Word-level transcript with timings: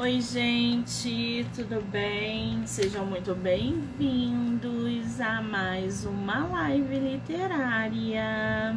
Oi, 0.00 0.18
gente, 0.22 1.46
tudo 1.54 1.78
bem? 1.92 2.66
Sejam 2.66 3.04
muito 3.04 3.34
bem-vindos 3.34 5.20
a 5.20 5.42
mais 5.42 6.06
uma 6.06 6.46
live 6.46 6.98
literária. 6.98 8.74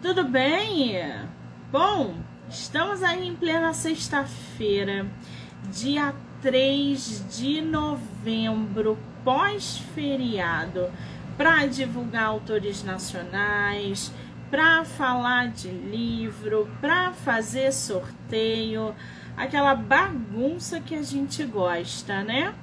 Tudo 0.00 0.22
bem? 0.22 0.94
Bom, 1.72 2.14
estamos 2.48 3.02
aí 3.02 3.26
em 3.26 3.34
plena 3.34 3.72
sexta-feira, 3.72 5.04
dia 5.72 6.14
3 6.40 7.36
de 7.36 7.60
novembro, 7.60 8.96
pós-feriado, 9.24 10.88
para 11.36 11.66
divulgar 11.66 12.26
autores 12.26 12.84
nacionais 12.84 14.12
para 14.50 14.84
falar 14.84 15.48
de 15.48 15.68
livro, 15.68 16.68
para 16.80 17.12
fazer 17.12 17.72
sorteio, 17.72 18.94
aquela 19.36 19.74
bagunça 19.74 20.80
que 20.80 20.94
a 20.94 21.02
gente 21.02 21.44
gosta, 21.44 22.22
né? 22.22 22.54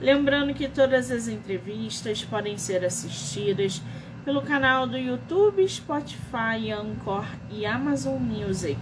Lembrando 0.00 0.54
que 0.54 0.68
todas 0.68 1.10
as 1.10 1.28
entrevistas 1.28 2.24
podem 2.24 2.58
ser 2.58 2.84
assistidas 2.84 3.82
pelo 4.24 4.42
canal 4.42 4.86
do 4.86 4.98
YouTube, 4.98 5.66
Spotify, 5.68 6.72
Anchor 6.72 7.24
e 7.50 7.64
Amazon 7.64 8.18
Music. 8.18 8.80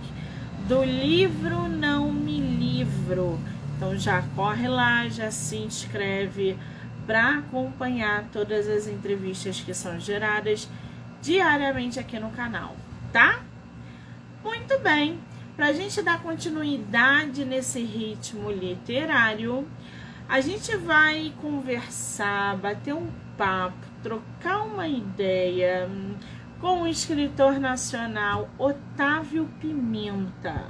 Do 0.66 0.82
livro 0.82 1.68
Não 1.68 2.10
Me 2.10 2.40
Livro. 2.40 3.38
Então 3.76 3.96
já 3.98 4.22
corre 4.34 4.66
lá, 4.66 5.08
já 5.08 5.30
se 5.30 5.56
inscreve 5.56 6.56
para 7.06 7.38
acompanhar 7.38 8.24
todas 8.32 8.66
as 8.66 8.86
entrevistas 8.86 9.60
que 9.60 9.74
são 9.74 10.00
geradas 10.00 10.68
diariamente 11.24 11.98
aqui 11.98 12.18
no 12.20 12.30
canal, 12.30 12.76
tá? 13.10 13.40
Muito 14.44 14.78
bem, 14.80 15.18
para 15.56 15.68
a 15.68 15.72
gente 15.72 16.02
dar 16.02 16.22
continuidade 16.22 17.46
nesse 17.46 17.82
ritmo 17.82 18.50
literário, 18.50 19.66
a 20.28 20.42
gente 20.42 20.76
vai 20.76 21.32
conversar, 21.40 22.58
bater 22.58 22.92
um 22.92 23.08
papo, 23.38 23.86
trocar 24.02 24.64
uma 24.64 24.86
ideia 24.86 25.88
com 26.60 26.82
o 26.82 26.86
escritor 26.86 27.58
nacional 27.58 28.50
Otávio 28.58 29.48
Pimenta. 29.58 30.66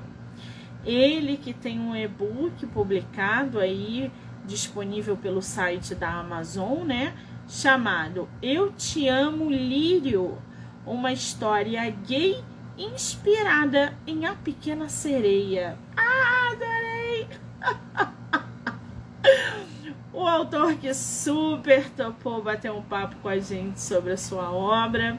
Ele 0.84 1.36
que 1.36 1.52
tem 1.52 1.80
um 1.80 1.96
e-book 1.96 2.64
publicado 2.68 3.58
aí 3.58 4.08
disponível 4.44 5.16
pelo 5.16 5.42
site 5.42 5.96
da 5.96 6.12
Amazon, 6.20 6.84
né? 6.84 7.12
chamado 7.48 8.28
Eu 8.42 8.72
Te 8.72 9.08
Amo 9.08 9.50
Lírio, 9.50 10.38
uma 10.86 11.12
história 11.12 11.88
gay 12.06 12.42
inspirada 12.76 13.96
em 14.06 14.26
A 14.26 14.34
Pequena 14.34 14.88
Sereia. 14.88 15.78
Ah, 15.96 16.50
adorei! 16.52 17.28
o 20.12 20.26
autor 20.26 20.74
que 20.74 20.92
super 20.92 21.88
topou 21.90 22.42
bater 22.42 22.70
um 22.70 22.82
papo 22.82 23.16
com 23.16 23.28
a 23.28 23.38
gente 23.38 23.80
sobre 23.80 24.12
a 24.12 24.16
sua 24.16 24.52
obra. 24.52 25.18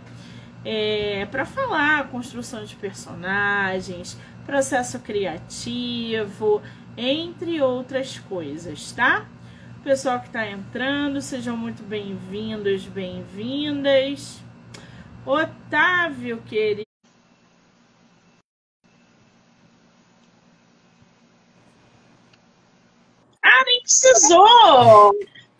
É, 0.64 1.28
para 1.30 1.46
falar 1.46 2.10
construção 2.10 2.66
de 2.66 2.76
personagens, 2.76 4.18
processo 4.46 5.00
criativo, 5.00 6.62
entre 6.98 7.62
outras 7.62 8.18
coisas, 8.18 8.92
tá? 8.92 9.28
Pessoal 9.84 10.20
que 10.20 10.28
está 10.28 10.50
entrando, 10.50 11.22
sejam 11.22 11.56
muito 11.56 11.84
bem-vindos, 11.84 12.88
bem-vindas. 12.88 14.44
Otávio, 15.26 16.42
querido. 16.44 16.86
Ah, 23.44 23.64
nem 23.66 23.82
precisou! 23.82 25.14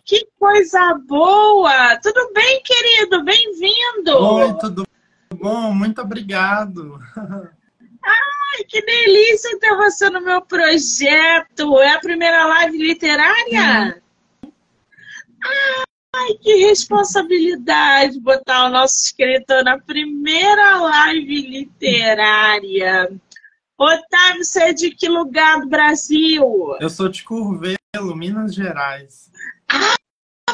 Que 0.04 0.28
coisa 0.40 0.94
boa! 1.08 2.00
Tudo 2.00 2.32
bem, 2.34 2.62
querido? 2.64 3.24
Bem-vindo! 3.24 4.16
Oi, 4.16 4.54
tudo 4.60 4.88
bom? 5.34 5.74
Muito 5.74 6.00
obrigado. 6.00 7.00
Ai, 7.18 8.64
que 8.68 8.82
delícia 8.84 9.60
ter 9.60 9.76
você 9.76 10.12
no 10.12 10.22
meu 10.22 10.42
projeto! 10.44 11.80
É 11.80 11.94
a 11.94 12.00
primeira 12.00 12.46
live 12.46 12.78
literária? 12.78 14.04
Ai, 16.18 16.34
que 16.36 16.56
responsabilidade 16.68 18.20
botar 18.22 18.68
o 18.68 18.70
nosso 18.70 19.06
escritor 19.06 19.66
na 19.66 19.78
primeira 19.78 20.78
live 20.78 21.42
literária. 21.42 23.12
Otávio, 23.78 24.44
você 24.44 24.64
é 24.64 24.74
de 24.74 24.92
que 24.92 25.10
lugar 25.10 25.60
do 25.60 25.68
Brasil? 25.68 26.78
Eu 26.80 26.90
sou 26.90 27.10
de 27.10 27.22
Curvelo, 27.22 28.16
Minas 28.16 28.56
Gerais. 28.56 29.30
Ah, 29.70 29.96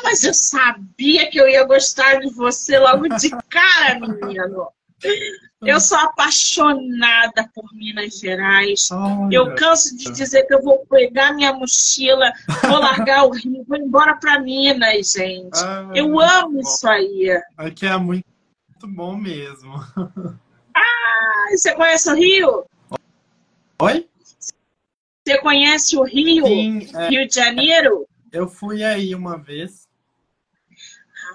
mas 0.03 0.23
eu 0.23 0.33
sabia 0.33 1.29
que 1.29 1.39
eu 1.39 1.47
ia 1.47 1.63
gostar 1.63 2.19
de 2.19 2.33
você 2.33 2.79
logo 2.79 3.07
de 3.07 3.29
cara, 3.47 3.99
menino. 3.99 4.67
Eu 5.61 5.79
sou 5.79 5.97
apaixonada 5.99 7.47
por 7.53 7.71
Minas 7.73 8.17
Gerais. 8.17 8.89
Eu 9.31 9.53
canso 9.55 9.95
de 9.95 10.11
dizer 10.11 10.43
que 10.47 10.55
eu 10.55 10.61
vou 10.61 10.85
pegar 10.87 11.33
minha 11.33 11.53
mochila, 11.53 12.31
vou 12.63 12.79
largar 12.79 13.25
o 13.25 13.29
Rio, 13.37 13.63
vou 13.67 13.77
embora 13.77 14.15
para 14.15 14.39
Minas, 14.39 15.11
gente. 15.11 15.59
Ah, 15.63 15.91
eu 15.93 16.19
amo 16.19 16.59
isso 16.59 16.87
aí. 16.87 17.29
Aqui 17.57 17.85
é 17.85 17.95
muito, 17.95 18.25
muito 18.69 18.87
bom 18.95 19.15
mesmo. 19.15 19.73
Ah, 20.75 21.49
você 21.51 21.75
conhece 21.75 22.09
o 22.09 22.15
Rio? 22.15 22.65
Oi? 23.81 24.09
Você 25.23 25.37
conhece 25.39 25.95
o 25.95 26.03
Rio? 26.03 26.45
Sim, 26.47 26.89
é, 26.95 27.09
Rio 27.09 27.27
de 27.27 27.35
Janeiro? 27.35 28.07
Eu 28.31 28.47
fui 28.47 28.83
aí 28.83 29.13
uma 29.13 29.37
vez. 29.37 29.87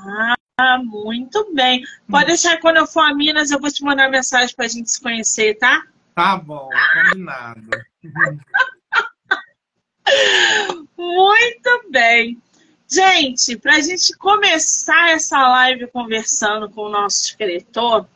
Ah, 0.01 0.36
ah, 0.59 0.79
muito 0.79 1.53
bem. 1.53 1.85
Pode 2.09 2.25
hum. 2.25 2.29
deixar 2.29 2.59
quando 2.61 2.79
eu 2.79 2.87
for 2.87 3.01
a 3.01 3.15
Minas, 3.15 3.51
eu 3.51 3.61
vou 3.61 3.71
te 3.71 3.85
mandar 3.85 4.11
mensagem 4.11 4.57
para 4.57 4.65
a 4.65 4.69
gente 4.69 4.91
se 4.91 4.99
conhecer, 5.01 5.59
tá? 5.59 5.87
Tá 6.15 6.39
bom, 6.39 6.71
combinado. 6.95 7.69
muito 10.97 11.91
bem. 11.91 12.41
Gente, 12.89 13.59
para 13.59 13.77
a 13.77 13.81
gente 13.81 14.17
começar 14.17 15.11
essa 15.11 15.47
live 15.49 15.89
conversando 15.89 16.71
com 16.71 16.83
o 16.83 16.89
nosso 16.89 17.25
escritor, 17.25 18.09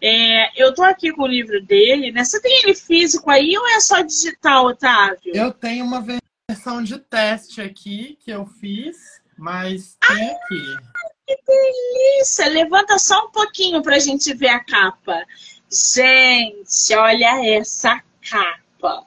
é, 0.00 0.62
eu 0.62 0.72
tô 0.72 0.82
aqui 0.82 1.12
com 1.12 1.24
o 1.24 1.26
livro 1.26 1.62
dele, 1.62 2.12
né? 2.12 2.24
Você 2.24 2.40
tem 2.40 2.62
ele 2.62 2.74
físico 2.74 3.30
aí 3.30 3.58
ou 3.58 3.68
é 3.68 3.80
só 3.80 4.00
digital, 4.00 4.66
Otávio? 4.66 5.34
Eu 5.34 5.52
tenho 5.52 5.84
uma 5.84 6.02
versão 6.48 6.82
de 6.82 6.98
teste 6.98 7.60
aqui 7.60 8.16
que 8.24 8.30
eu 8.30 8.46
fiz, 8.46 9.20
mas 9.36 9.98
tem 10.00 10.30
ah, 10.30 10.32
aqui 10.32 10.93
que 11.26 11.36
delícia! 11.46 12.48
Levanta 12.48 12.98
só 12.98 13.26
um 13.26 13.30
pouquinho 13.30 13.82
para 13.82 13.96
a 13.96 14.00
gente 14.00 14.32
ver 14.34 14.48
a 14.48 14.60
capa. 14.60 15.24
Gente, 15.70 16.94
olha 16.94 17.44
essa 17.56 18.02
capa. 18.28 19.04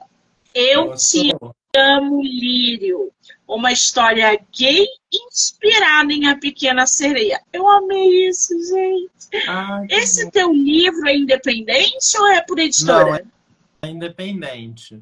Eu 0.54 0.94
te 0.94 1.34
amo, 1.76 2.22
Lírio. 2.22 3.12
Uma 3.46 3.72
história 3.72 4.38
gay 4.52 4.86
inspirada 5.10 6.12
em 6.12 6.26
A 6.26 6.36
Pequena 6.36 6.86
Sereia. 6.86 7.40
Eu 7.52 7.66
amei 7.66 8.28
isso, 8.28 8.52
gente. 8.62 9.48
Ai, 9.48 9.86
Esse 9.90 10.26
bom. 10.26 10.30
teu 10.30 10.52
livro 10.52 11.08
é 11.08 11.16
independente 11.16 12.18
ou 12.18 12.26
é 12.26 12.42
por 12.42 12.58
editora? 12.58 13.24
Não, 13.24 13.88
é 13.88 13.90
independente. 13.90 15.00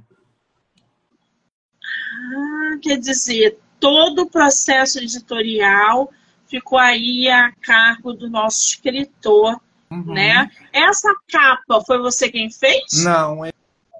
Ah, 1.82 2.78
quer 2.80 2.98
dizer, 2.98 3.58
todo 3.80 4.22
o 4.22 4.30
processo 4.30 4.98
editorial 4.98 6.12
ficou 6.46 6.78
aí 6.78 7.28
a 7.28 7.52
cargo 7.60 8.12
do 8.12 8.28
nosso 8.28 8.62
escritor, 8.68 9.60
uhum. 9.90 10.14
né? 10.14 10.50
Essa 10.72 11.14
capa 11.30 11.82
foi 11.86 11.98
você 11.98 12.30
quem 12.30 12.50
fez? 12.50 13.04
Não, 13.04 13.40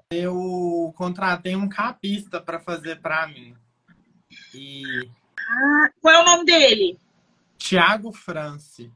eu 0.09 0.93
contratei 0.95 1.55
um 1.55 1.67
capista 1.67 2.39
para 2.39 2.59
fazer 2.59 2.99
para 3.01 3.27
mim. 3.27 3.55
E... 4.53 4.83
Ah, 5.37 5.89
qual 6.01 6.13
é 6.15 6.21
o 6.21 6.25
nome 6.25 6.45
dele? 6.45 6.97
Tiago 7.57 8.11
France. 8.11 8.91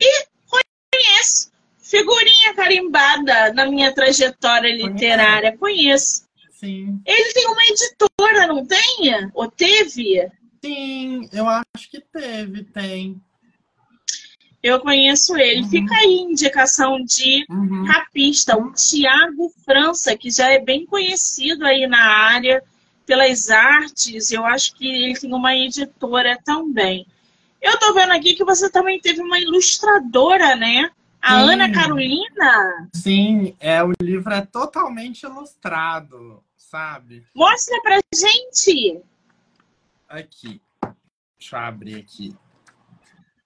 E 0.00 0.26
conheço. 0.46 1.52
Figurinha 1.78 2.54
carimbada 2.54 3.52
na 3.52 3.66
minha 3.66 3.92
trajetória 3.92 4.74
literária. 4.74 5.56
Conheço. 5.56 6.24
Sim. 6.50 7.00
Ele 7.04 7.32
tem 7.32 7.46
uma 7.46 7.64
editora, 7.66 8.46
não 8.46 8.66
tem? 8.66 9.30
Ou 9.34 9.50
teve? 9.50 10.30
Sim, 10.64 11.28
eu 11.30 11.46
acho 11.46 11.90
que 11.90 12.00
teve, 12.00 12.64
tem. 12.64 13.20
Eu 14.62 14.80
conheço 14.80 15.36
ele. 15.36 15.60
Uhum. 15.60 15.68
Fica 15.68 15.94
aí 15.94 16.14
indicação 16.20 17.04
de 17.04 17.44
uhum. 17.50 17.84
capista, 17.84 18.56
o 18.56 18.72
Tiago 18.72 19.52
França, 19.62 20.16
que 20.16 20.30
já 20.30 20.50
é 20.50 20.58
bem 20.58 20.86
conhecido 20.86 21.66
aí 21.66 21.86
na 21.86 22.02
área 22.02 22.62
pelas 23.04 23.50
artes. 23.50 24.32
Eu 24.32 24.46
acho 24.46 24.74
que 24.74 24.88
ele 24.88 25.20
tem 25.20 25.34
uma 25.34 25.54
editora 25.54 26.38
também. 26.42 27.06
Eu 27.60 27.78
tô 27.78 27.92
vendo 27.92 28.12
aqui 28.12 28.34
que 28.34 28.44
você 28.44 28.70
também 28.70 28.98
teve 28.98 29.20
uma 29.20 29.38
ilustradora, 29.38 30.56
né? 30.56 30.90
A 31.20 31.34
Ana 31.40 31.70
Carolina? 31.70 32.88
Sim, 32.94 33.54
é, 33.60 33.82
o 33.82 33.92
livro 34.00 34.32
é 34.32 34.40
totalmente 34.40 35.24
ilustrado, 35.24 36.42
sabe? 36.56 37.22
Mostra 37.34 37.80
pra 37.82 38.00
gente! 38.14 39.02
Aqui. 40.14 40.62
Deixa 41.36 41.56
eu 41.56 41.60
abrir 41.60 41.96
aqui. 41.96 42.36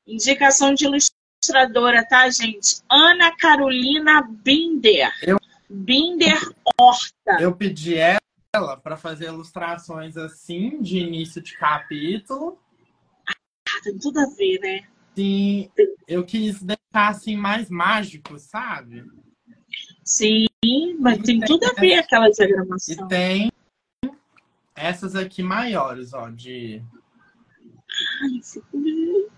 Indicação 0.06 0.75
de 0.75 0.85
ilustradora, 0.85 2.06
tá, 2.06 2.29
gente? 2.29 2.82
Ana 2.91 3.35
Carolina 3.35 4.20
Binder. 4.20 5.11
Eu... 5.23 5.38
Binder 5.70 6.38
Horta. 6.79 7.41
Eu 7.41 7.56
pedi 7.56 7.97
ela 7.97 8.76
para 8.76 8.99
fazer 8.99 9.29
ilustrações 9.29 10.19
assim, 10.19 10.82
de 10.82 10.99
início 10.99 11.41
de 11.41 11.56
capítulo. 11.56 12.59
Ah, 13.26 13.81
tem 13.82 13.99
tudo 13.99 14.20
a 14.20 14.26
ver, 14.26 14.61
né? 14.61 14.88
Sim, 15.17 15.70
eu 16.06 16.23
quis 16.23 16.62
deixar 16.62 17.09
assim 17.09 17.35
mais 17.35 17.70
mágico, 17.70 18.38
sabe? 18.38 19.05
Sim, 20.05 20.47
mas 21.00 21.19
e 21.19 21.23
tem, 21.23 21.41
tudo 21.41 21.65
a 21.65 21.73
ver 21.73 21.94
aquela 21.94 22.29
diagramação. 22.29 23.06
E 23.06 23.09
tem 23.09 23.53
essas 24.79 25.15
aqui 25.15 25.43
maiores, 25.43 26.13
ó, 26.13 26.29
de. 26.29 26.83
Ai, 28.23 28.41
linda! 28.75 29.29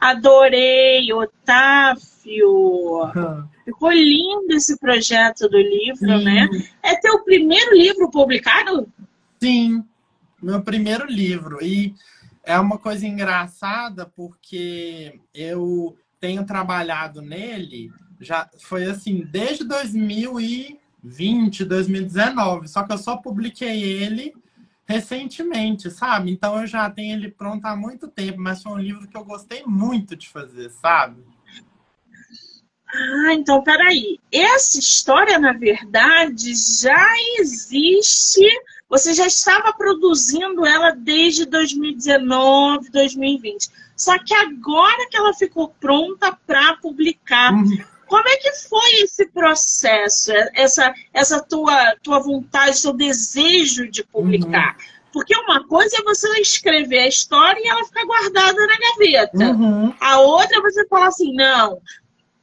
Adorei, 0.00 1.12
Otávio! 1.12 3.10
Ficou 3.64 3.90
lindo 3.90 4.52
esse 4.52 4.78
projeto 4.78 5.48
do 5.48 5.56
livro, 5.56 6.18
Sim. 6.18 6.24
né? 6.24 6.48
É 6.82 6.94
teu 6.96 7.24
primeiro 7.24 7.74
livro 7.74 8.10
publicado? 8.10 8.86
Sim, 9.40 9.82
meu 10.42 10.62
primeiro 10.62 11.06
livro. 11.06 11.64
E 11.64 11.94
é 12.42 12.58
uma 12.58 12.76
coisa 12.76 13.06
engraçada 13.06 14.04
porque 14.04 15.18
eu 15.32 15.96
tenho 16.20 16.44
trabalhado 16.44 17.22
nele 17.22 17.90
já 18.20 18.48
foi 18.60 18.84
assim 18.84 19.26
desde 19.30 19.64
2020, 21.04 21.64
2019, 21.64 22.68
só 22.68 22.82
que 22.82 22.92
eu 22.92 22.98
só 22.98 23.16
publiquei 23.16 23.82
ele 23.82 24.34
recentemente, 24.86 25.90
sabe? 25.90 26.30
Então 26.30 26.60
eu 26.60 26.66
já 26.66 26.88
tenho 26.90 27.14
ele 27.14 27.30
pronto 27.30 27.64
há 27.66 27.76
muito 27.76 28.08
tempo, 28.08 28.40
mas 28.40 28.62
foi 28.62 28.72
um 28.72 28.78
livro 28.78 29.06
que 29.06 29.16
eu 29.16 29.24
gostei 29.24 29.62
muito 29.66 30.16
de 30.16 30.28
fazer, 30.28 30.70
sabe? 30.70 31.22
Ah, 32.92 33.34
então 33.34 33.62
peraí. 33.62 34.18
Essa 34.30 34.78
história, 34.78 35.38
na 35.38 35.52
verdade, 35.52 36.52
já 36.54 37.06
existe 37.38 38.46
você 38.94 39.12
já 39.12 39.26
estava 39.26 39.72
produzindo 39.72 40.64
ela 40.64 40.92
desde 40.92 41.46
2019, 41.46 42.90
2020. 42.90 43.68
Só 43.96 44.16
que 44.18 44.32
agora 44.32 45.08
que 45.10 45.16
ela 45.16 45.34
ficou 45.34 45.68
pronta 45.80 46.36
para 46.46 46.76
publicar. 46.76 47.52
Uhum. 47.52 47.76
Como 48.06 48.28
é 48.28 48.36
que 48.36 48.52
foi 48.68 49.02
esse 49.02 49.26
processo? 49.28 50.32
Essa, 50.54 50.94
essa 51.12 51.42
tua, 51.42 51.96
tua 52.02 52.18
vontade, 52.20 52.78
seu 52.78 52.92
desejo 52.92 53.90
de 53.90 54.04
publicar? 54.04 54.76
Uhum. 54.76 54.94
Porque 55.12 55.36
uma 55.36 55.66
coisa 55.66 55.96
é 55.96 56.02
você 56.02 56.28
escrever 56.40 56.98
a 56.98 57.08
história 57.08 57.60
e 57.60 57.68
ela 57.68 57.84
ficar 57.84 58.04
guardada 58.04 58.66
na 58.66 58.76
gaveta. 58.76 59.44
Uhum. 59.52 59.94
A 60.00 60.18
outra 60.18 60.58
é 60.58 60.60
você 60.60 60.86
falar 60.88 61.06
assim: 61.06 61.32
não, 61.34 61.80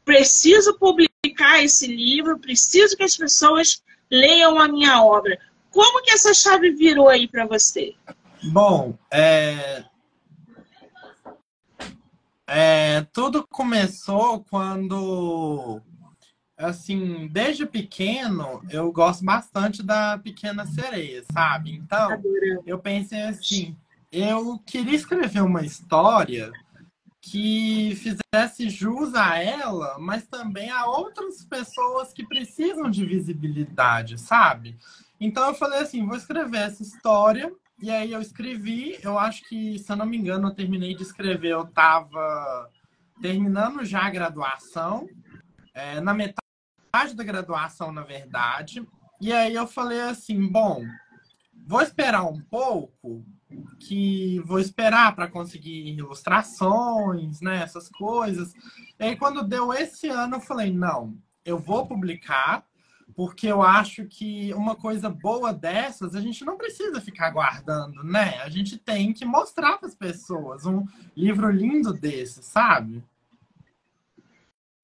preciso 0.06 0.78
publicar 0.78 1.64
esse 1.64 1.88
livro, 1.88 2.40
preciso 2.40 2.96
que 2.96 3.04
as 3.04 3.18
pessoas 3.18 3.84
leiam 4.10 4.60
a 4.60 4.68
minha 4.68 5.04
obra. 5.04 5.38
Como 5.70 6.02
que 6.02 6.12
essa 6.12 6.34
chave 6.34 6.72
virou 6.72 7.08
aí 7.08 7.28
para 7.28 7.46
você? 7.46 7.94
Bom, 8.44 8.98
é... 9.12 9.84
É, 12.54 13.08
tudo 13.14 13.48
começou 13.48 14.44
quando, 14.44 15.80
assim, 16.58 17.30
desde 17.32 17.66
pequeno, 17.66 18.62
eu 18.70 18.92
gosto 18.92 19.24
bastante 19.24 19.82
da 19.82 20.18
Pequena 20.18 20.66
Sereia, 20.66 21.24
sabe? 21.32 21.72
Então, 21.72 22.10
eu 22.66 22.78
pensei 22.78 23.22
assim, 23.22 23.74
eu 24.12 24.60
queria 24.66 24.98
escrever 24.98 25.42
uma 25.42 25.64
história 25.64 26.52
que 27.22 27.96
fizesse 27.96 28.70
jus 28.70 29.16
a 29.16 29.38
ela, 29.38 29.98
mas 29.98 30.28
também 30.28 30.70
a 30.70 30.88
outras 30.88 31.46
pessoas 31.46 32.12
que 32.12 32.28
precisam 32.28 32.92
de 32.92 33.06
visibilidade, 33.06 34.20
sabe? 34.20 34.78
Então 35.22 35.48
eu 35.48 35.54
falei 35.54 35.80
assim, 35.80 36.06
vou 36.06 36.18
escrever 36.18 36.58
essa 36.58 36.84
história. 36.84 37.50
E 37.82 37.90
aí 37.90 38.12
eu 38.12 38.22
escrevi, 38.22 39.00
eu 39.02 39.18
acho 39.18 39.44
que, 39.50 39.80
se 39.80 39.92
eu 39.92 39.96
não 39.96 40.06
me 40.06 40.16
engano, 40.16 40.50
eu 40.50 40.54
terminei 40.54 40.94
de 40.94 41.02
escrever, 41.02 41.50
eu 41.50 41.64
estava 41.64 42.70
terminando 43.20 43.84
já 43.84 44.06
a 44.06 44.10
graduação, 44.10 45.10
é, 45.74 46.00
na 46.00 46.14
metade 46.14 47.16
da 47.16 47.24
graduação, 47.24 47.92
na 47.92 48.04
verdade. 48.04 48.88
E 49.20 49.34
aí 49.34 49.56
eu 49.56 49.66
falei 49.66 50.00
assim, 50.02 50.48
bom, 50.48 50.84
vou 51.66 51.82
esperar 51.82 52.24
um 52.24 52.40
pouco, 52.40 53.26
que 53.80 54.40
vou 54.46 54.60
esperar 54.60 55.16
para 55.16 55.28
conseguir 55.28 55.88
ilustrações, 55.88 57.42
né, 57.42 57.64
essas 57.64 57.90
coisas. 57.90 58.54
E 59.00 59.04
aí 59.04 59.16
quando 59.16 59.44
deu 59.44 59.74
esse 59.74 60.08
ano, 60.08 60.36
eu 60.36 60.42
falei, 60.42 60.72
não, 60.72 61.18
eu 61.44 61.58
vou 61.58 61.88
publicar, 61.88 62.64
porque 63.22 63.46
eu 63.46 63.62
acho 63.62 64.06
que 64.06 64.52
uma 64.56 64.76
coisa 64.76 65.08
boa 65.08 65.54
dessas 65.54 66.16
a 66.16 66.20
gente 66.20 66.44
não 66.44 66.58
precisa 66.58 67.00
ficar 67.00 67.30
guardando, 67.30 68.04
né? 68.04 68.40
A 68.42 68.50
gente 68.50 68.80
tem 68.80 69.14
que 69.14 69.24
mostrar 69.24 69.78
para 69.78 69.88
as 69.88 69.94
pessoas 69.94 70.66
um 70.66 70.84
livro 71.16 71.52
lindo 71.52 71.94
desse, 71.94 72.42
sabe? 72.42 73.04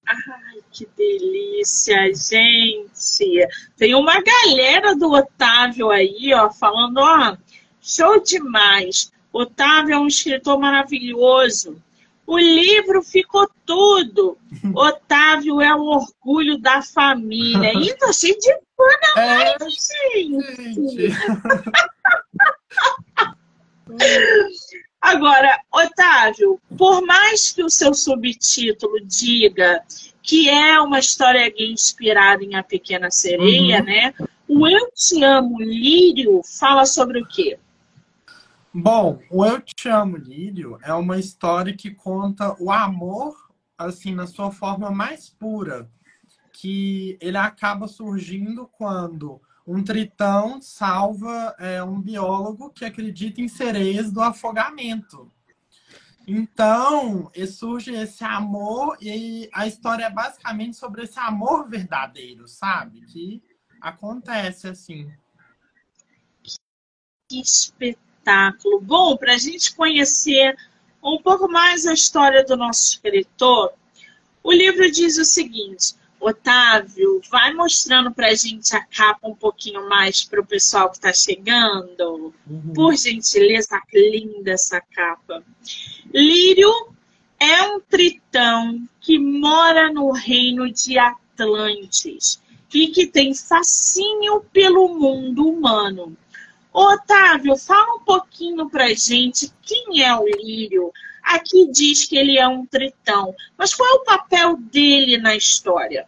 Ai, 0.05 0.59
que 0.71 0.87
delícia, 0.95 2.13
gente! 2.13 3.47
Tem 3.75 3.95
uma 3.95 4.21
galera 4.21 4.95
do 4.95 5.11
Otávio 5.13 5.89
aí, 5.89 6.31
ó, 6.35 6.51
falando, 6.51 6.99
ó, 6.99 7.35
show 7.81 8.21
demais. 8.21 9.11
Otávio 9.33 9.95
é 9.95 9.99
um 9.99 10.05
escritor 10.05 10.59
maravilhoso. 10.59 11.81
O 12.27 12.37
livro 12.37 13.01
ficou 13.01 13.49
tudo. 13.65 14.37
Otávio 14.75 15.61
é 15.61 15.73
o 15.73 15.85
orgulho 15.85 16.57
da 16.57 16.81
família. 16.81 17.71
Tô 17.97 18.11
cheio 18.11 18.37
de 18.37 18.53
na 19.15 19.21
é, 19.21 19.57
live, 19.57 19.71
gente. 19.71 21.17
Agora, 25.01 25.59
Otávio, 25.71 26.59
por 26.77 27.01
mais 27.01 27.53
que 27.53 27.63
o 27.63 27.69
seu 27.69 27.93
subtítulo 27.93 28.99
diga 29.01 29.81
que 30.21 30.49
é 30.49 30.79
uma 30.81 30.99
história 30.99 31.49
gay 31.49 31.71
inspirada 31.71 32.43
em 32.43 32.55
A 32.55 32.61
Pequena 32.63 33.09
Sereia, 33.09 33.79
uhum. 33.79 33.85
né? 33.85 34.13
O 34.47 34.67
Eu 34.67 34.91
Te 34.91 35.23
Amo 35.23 35.59
Lírio 35.59 36.41
fala 36.59 36.85
sobre 36.85 37.21
o 37.21 37.25
quê? 37.25 37.57
Bom, 38.79 39.19
o 39.31 39.43
Eu 39.43 39.59
Te 39.59 39.89
Amo, 39.89 40.17
Lírio 40.17 40.77
é 40.83 40.93
uma 40.93 41.17
história 41.17 41.75
que 41.75 41.89
conta 41.89 42.55
o 42.61 42.71
amor, 42.71 43.35
assim, 43.75 44.13
na 44.13 44.27
sua 44.27 44.51
forma 44.51 44.91
mais 44.91 45.27
pura. 45.27 45.89
Que 46.53 47.17
ele 47.19 47.37
acaba 47.37 47.87
surgindo 47.87 48.67
quando 48.67 49.41
um 49.65 49.83
tritão 49.83 50.61
salva 50.61 51.55
é, 51.57 51.81
um 51.81 51.99
biólogo 51.99 52.69
que 52.69 52.85
acredita 52.85 53.41
em 53.41 53.47
sereias 53.47 54.11
do 54.11 54.21
afogamento. 54.21 55.31
Então, 56.27 57.31
surge 57.47 57.91
esse 57.95 58.23
amor 58.23 58.95
e 59.01 59.49
a 59.53 59.65
história 59.65 60.05
é 60.05 60.09
basicamente 60.11 60.77
sobre 60.77 61.05
esse 61.05 61.17
amor 61.17 61.67
verdadeiro, 61.67 62.47
sabe? 62.47 63.01
Que 63.07 63.41
acontece 63.81 64.67
assim. 64.67 65.11
Que 67.27 67.41
espetáculo! 67.41 68.06
Espetáculo. 68.27 68.81
Bom, 68.81 69.15
para 69.15 69.33
a 69.33 69.37
gente 69.37 69.73
conhecer 69.73 70.55
um 71.01 71.17
pouco 71.17 71.49
mais 71.49 71.87
a 71.87 71.93
história 71.93 72.43
do 72.43 72.57
nosso 72.57 72.89
escritor, 72.89 73.71
o 74.43 74.51
livro 74.51 74.91
diz 74.91 75.17
o 75.17 75.23
seguinte: 75.23 75.95
Otávio, 76.19 77.21
vai 77.31 77.53
mostrando 77.53 78.11
para 78.11 78.27
a 78.27 78.35
gente 78.35 78.75
a 78.75 78.83
capa 78.83 79.27
um 79.27 79.35
pouquinho 79.35 79.87
mais 79.87 80.23
para 80.23 80.41
o 80.41 80.45
pessoal 80.45 80.89
que 80.89 80.97
está 80.97 81.13
chegando. 81.13 82.33
Uhum. 82.45 82.73
Por 82.73 82.95
gentileza, 82.95 83.81
linda 83.93 84.51
essa 84.51 84.81
capa. 84.81 85.43
Lírio 86.13 86.71
é 87.39 87.61
um 87.63 87.79
tritão 87.79 88.81
que 88.99 89.17
mora 89.17 89.91
no 89.91 90.11
reino 90.11 90.71
de 90.71 90.97
Atlantis 90.97 92.41
e 92.73 92.87
que 92.87 93.07
tem 93.07 93.33
fascínio 93.33 94.41
pelo 94.51 94.89
mundo 94.89 95.47
humano. 95.47 96.17
Otávio, 96.79 97.57
fala 97.57 97.95
um 97.95 98.03
pouquinho 98.03 98.69
pra 98.69 98.89
gente 98.89 99.51
quem 99.63 100.03
é 100.03 100.15
o 100.15 100.27
Lírio. 100.27 100.91
Aqui 101.23 101.71
diz 101.71 102.05
que 102.05 102.15
ele 102.15 102.37
é 102.37 102.47
um 102.47 102.67
tritão, 102.67 103.33
mas 103.57 103.73
qual 103.73 103.89
é 103.89 103.93
o 103.95 104.03
papel 104.03 104.57
dele 104.57 105.17
na 105.17 105.35
história? 105.35 106.07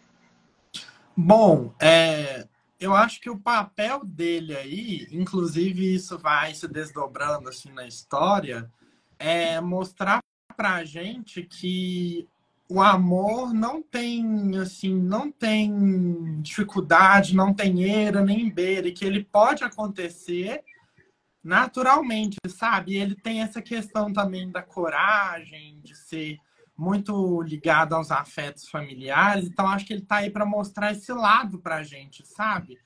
Bom, 1.16 1.74
é, 1.80 2.46
eu 2.78 2.94
acho 2.94 3.20
que 3.20 3.28
o 3.28 3.36
papel 3.36 4.04
dele 4.04 4.56
aí, 4.56 5.08
inclusive 5.10 5.92
isso 5.92 6.16
vai 6.16 6.54
se 6.54 6.68
desdobrando 6.68 7.48
assim 7.48 7.72
na 7.72 7.88
história, 7.88 8.70
é 9.18 9.60
mostrar 9.60 10.20
pra 10.56 10.84
gente 10.84 11.42
que 11.42 12.28
o 12.70 12.80
amor 12.80 13.52
não 13.52 13.82
tem, 13.82 14.56
assim, 14.56 14.94
não 14.94 15.30
tem 15.30 16.40
dificuldade, 16.40 17.34
não 17.34 17.52
tem 17.52 17.82
eira 17.82 18.22
nem 18.22 18.48
beira, 18.48 18.86
e 18.86 18.92
que 18.92 19.04
ele 19.04 19.24
pode 19.24 19.64
acontecer 19.64 20.62
naturalmente, 21.42 22.36
sabe? 22.46 22.96
Ele 22.96 23.16
tem 23.16 23.42
essa 23.42 23.60
questão 23.60 24.12
também 24.12 24.48
da 24.48 24.62
coragem, 24.62 25.80
de 25.82 25.96
ser 25.96 26.38
muito 26.76 27.42
ligado 27.42 27.94
aos 27.94 28.12
afetos 28.12 28.68
familiares, 28.68 29.46
então 29.46 29.66
acho 29.66 29.84
que 29.84 29.92
ele 29.92 30.06
tá 30.06 30.16
aí 30.16 30.30
para 30.30 30.46
mostrar 30.46 30.92
esse 30.92 31.12
lado 31.12 31.58
pra 31.58 31.82
gente, 31.82 32.24
sabe? 32.24 32.78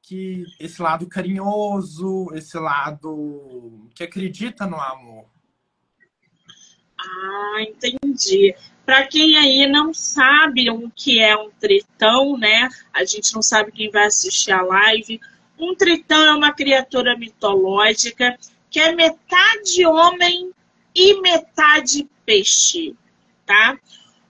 Que 0.00 0.44
esse 0.60 0.80
lado 0.80 1.08
carinhoso, 1.08 2.28
esse 2.32 2.56
lado 2.58 3.90
que 3.92 4.04
acredita 4.04 4.68
no 4.68 4.80
amor. 4.80 5.26
Ah, 7.04 7.62
entendi. 7.62 8.54
Para 8.84 9.06
quem 9.06 9.36
aí 9.36 9.66
não 9.66 9.92
sabe 9.92 10.70
o 10.70 10.90
que 10.94 11.20
é 11.20 11.36
um 11.36 11.50
tritão, 11.50 12.36
né? 12.36 12.68
A 12.92 13.04
gente 13.04 13.34
não 13.34 13.42
sabe 13.42 13.72
quem 13.72 13.90
vai 13.90 14.06
assistir 14.06 14.52
a 14.52 14.62
live. 14.62 15.20
Um 15.58 15.74
tritão 15.74 16.24
é 16.24 16.34
uma 16.34 16.52
criatura 16.52 17.16
mitológica 17.16 18.38
que 18.70 18.80
é 18.80 18.94
metade 18.94 19.84
homem 19.86 20.50
e 20.94 21.20
metade 21.20 22.08
peixe, 22.24 22.94
tá? 23.46 23.78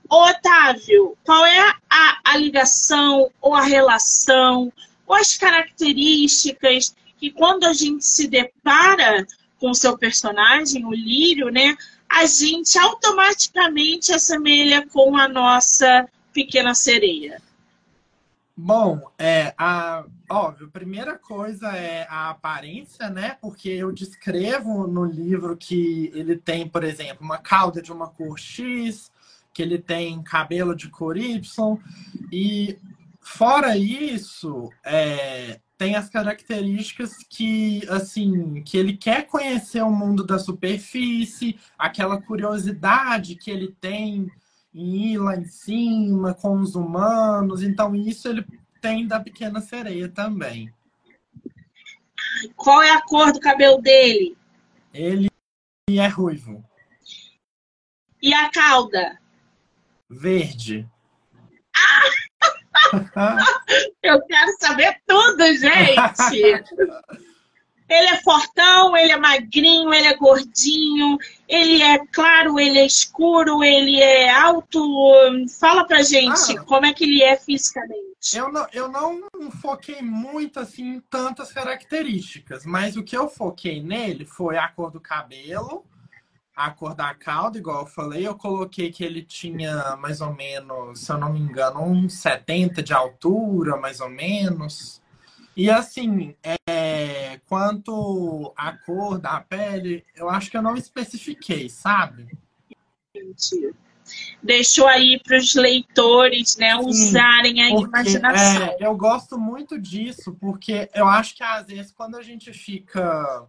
Otávio, 0.09 1.17
qual 1.25 1.47
é 1.47 1.75
a, 1.89 2.19
a 2.25 2.37
ligação 2.37 3.31
ou 3.41 3.55
a 3.55 3.63
relação 3.63 4.73
ou 5.07 5.17
as 5.17 5.37
características 5.37 6.95
que 7.19 7.31
quando 7.31 7.65
a 7.65 7.73
gente 7.73 8.05
se 8.05 8.29
depara 8.29 9.27
com 9.59 9.71
o 9.71 9.75
seu 9.75 9.97
personagem, 9.97 10.85
o 10.85 10.93
Lírio, 10.93 11.49
né? 11.51 11.77
A 12.13 12.27
gente 12.27 12.79
automaticamente 12.79 14.13
assemelha 14.13 14.87
com 14.89 15.17
a 15.17 15.27
nossa 15.27 16.07
pequena 16.33 16.75
sereia? 16.75 17.41
Bom, 18.55 19.11
é 19.19 19.55
a 19.57 20.05
óbvio, 20.29 20.71
primeira 20.71 21.19
coisa 21.19 21.69
é 21.77 22.07
a 22.09 22.31
aparência, 22.31 23.11
né? 23.11 23.37
Porque 23.41 23.69
eu 23.69 23.93
descrevo 23.93 24.87
no 24.87 25.05
livro 25.05 25.57
que 25.57 26.11
ele 26.15 26.37
tem, 26.37 26.69
por 26.69 26.85
exemplo, 26.85 27.19
uma 27.21 27.39
cauda 27.39 27.83
de 27.83 27.93
uma 27.93 28.09
cor 28.09 28.39
X, 28.39 29.11
que 29.53 29.63
ele 29.63 29.79
tem 29.79 30.23
cabelo 30.23 30.75
de 30.75 30.89
cor 30.89 31.17
Y, 31.17 31.79
e 32.31 32.79
fora 33.21 33.77
isso, 33.77 34.71
é, 34.85 35.61
tem 35.83 35.97
as 35.97 36.09
características 36.09 37.25
que, 37.29 37.85
assim, 37.89 38.63
que 38.63 38.79
ele 38.79 38.97
quer 38.97 39.27
conhecer 39.27 39.83
o 39.83 39.91
mundo 39.91 40.25
da 40.25 40.39
superfície, 40.39 41.59
aquela 41.77 42.23
curiosidade 42.23 43.35
que 43.35 43.51
ele 43.51 43.75
tem 43.81 44.31
em 44.73 45.13
ir 45.13 45.19
lá 45.19 45.37
em 45.37 45.45
cima 45.45 46.35
com 46.35 46.61
os 46.61 46.77
humanos. 46.77 47.65
Então, 47.65 47.97
isso 47.97 48.29
ele 48.29 48.47
tem 48.81 49.09
da 49.09 49.19
pequena 49.19 49.61
sereia 49.61 50.09
também. 50.09 50.73
Qual 52.55 52.81
é 52.81 52.93
a 52.93 53.03
cor 53.03 53.33
do 53.33 53.41
cabelo 53.41 53.83
dele? 53.83 54.37
Ele 54.95 55.29
é 55.91 56.07
ruivo. 56.07 56.65
E 58.23 58.33
a 58.33 58.49
cauda? 58.53 59.19
Verde. 60.09 60.89
Ah! 61.75 62.22
Eu 64.03 64.21
quero 64.23 64.53
saber 64.61 64.97
tudo, 65.07 65.45
gente. 65.55 66.43
Ele 67.93 68.07
é 68.07 68.23
fortão, 68.23 68.97
ele 68.97 69.13
é 69.13 69.19
magrinho, 69.19 69.93
ele 69.93 70.07
é 70.07 70.17
gordinho, 70.17 71.19
ele 71.47 71.83
é 71.83 71.99
claro, 72.07 72.59
ele 72.59 72.79
é 72.79 72.87
escuro, 72.87 73.63
ele 73.63 74.01
é 74.01 74.31
alto. 74.31 74.81
Fala 75.61 75.87
pra 75.87 76.03
gente 76.03 76.57
ah, 76.57 76.63
como 76.63 76.87
é 76.87 76.95
que 76.95 77.05
ele 77.05 77.23
é 77.23 77.37
fisicamente. 77.37 78.01
Eu 78.33 78.51
não, 78.51 78.67
eu 78.73 78.89
não 78.89 79.51
foquei 79.61 80.01
muito 80.01 80.59
assim 80.59 80.95
em 80.95 81.01
tantas 81.01 81.53
características, 81.53 82.65
mas 82.65 82.97
o 82.97 83.03
que 83.03 83.15
eu 83.15 83.29
foquei 83.29 83.83
nele 83.83 84.25
foi 84.25 84.57
a 84.57 84.69
cor 84.69 84.91
do 84.91 85.01
cabelo, 85.01 85.85
a 86.55 86.71
cor 86.71 86.95
da 86.95 87.15
cauda, 87.15 87.59
igual 87.59 87.81
eu 87.81 87.87
falei, 87.87 88.27
eu 88.27 88.35
coloquei 88.35 88.93
que 88.93 89.03
ele 89.03 89.23
tinha 89.23 89.97
mais 89.97 90.21
ou 90.21 90.35
menos, 90.35 91.01
se 91.01 91.11
eu 91.11 91.19
não 91.19 91.33
me 91.33 91.41
engano, 91.41 91.83
uns 91.83 92.15
70 92.15 92.83
de 92.83 92.93
altura, 92.93 93.77
mais 93.77 94.01
ou 94.01 94.09
menos. 94.09 95.01
E 95.57 95.71
assim, 95.71 96.35
é, 96.43 97.41
quanto 97.47 98.53
à 98.57 98.73
cor 98.73 99.19
da 99.19 99.41
pele, 99.41 100.05
eu 100.15 100.29
acho 100.29 100.51
que 100.51 100.57
eu 100.57 100.63
não 100.63 100.77
especifiquei, 100.77 101.69
sabe? 101.69 102.27
Deixou 104.43 104.89
aí 104.89 105.21
para 105.23 105.39
os 105.39 105.55
leitores, 105.55 106.57
né, 106.57 106.77
Sim, 106.77 106.87
usarem 106.87 107.63
a 107.63 107.71
porque, 107.71 107.85
imaginação. 107.85 108.63
É, 108.63 108.77
eu 108.81 108.97
gosto 108.97 109.39
muito 109.39 109.79
disso, 109.79 110.37
porque 110.41 110.91
eu 110.95 111.07
acho 111.07 111.37
que 111.37 111.43
às 111.43 111.67
vezes 111.67 111.93
quando 111.93 112.17
a 112.17 112.23
gente 112.23 112.53
fica 112.53 113.47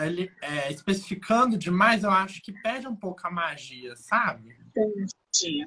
ele, 0.00 0.30
é, 0.40 0.72
especificando 0.72 1.56
demais, 1.56 2.04
eu 2.04 2.10
acho 2.10 2.42
que 2.42 2.52
perde 2.52 2.86
um 2.86 2.96
pouco 2.96 3.26
a 3.26 3.30
magia, 3.30 3.94
sabe? 3.96 4.56
Entendi. 4.70 5.66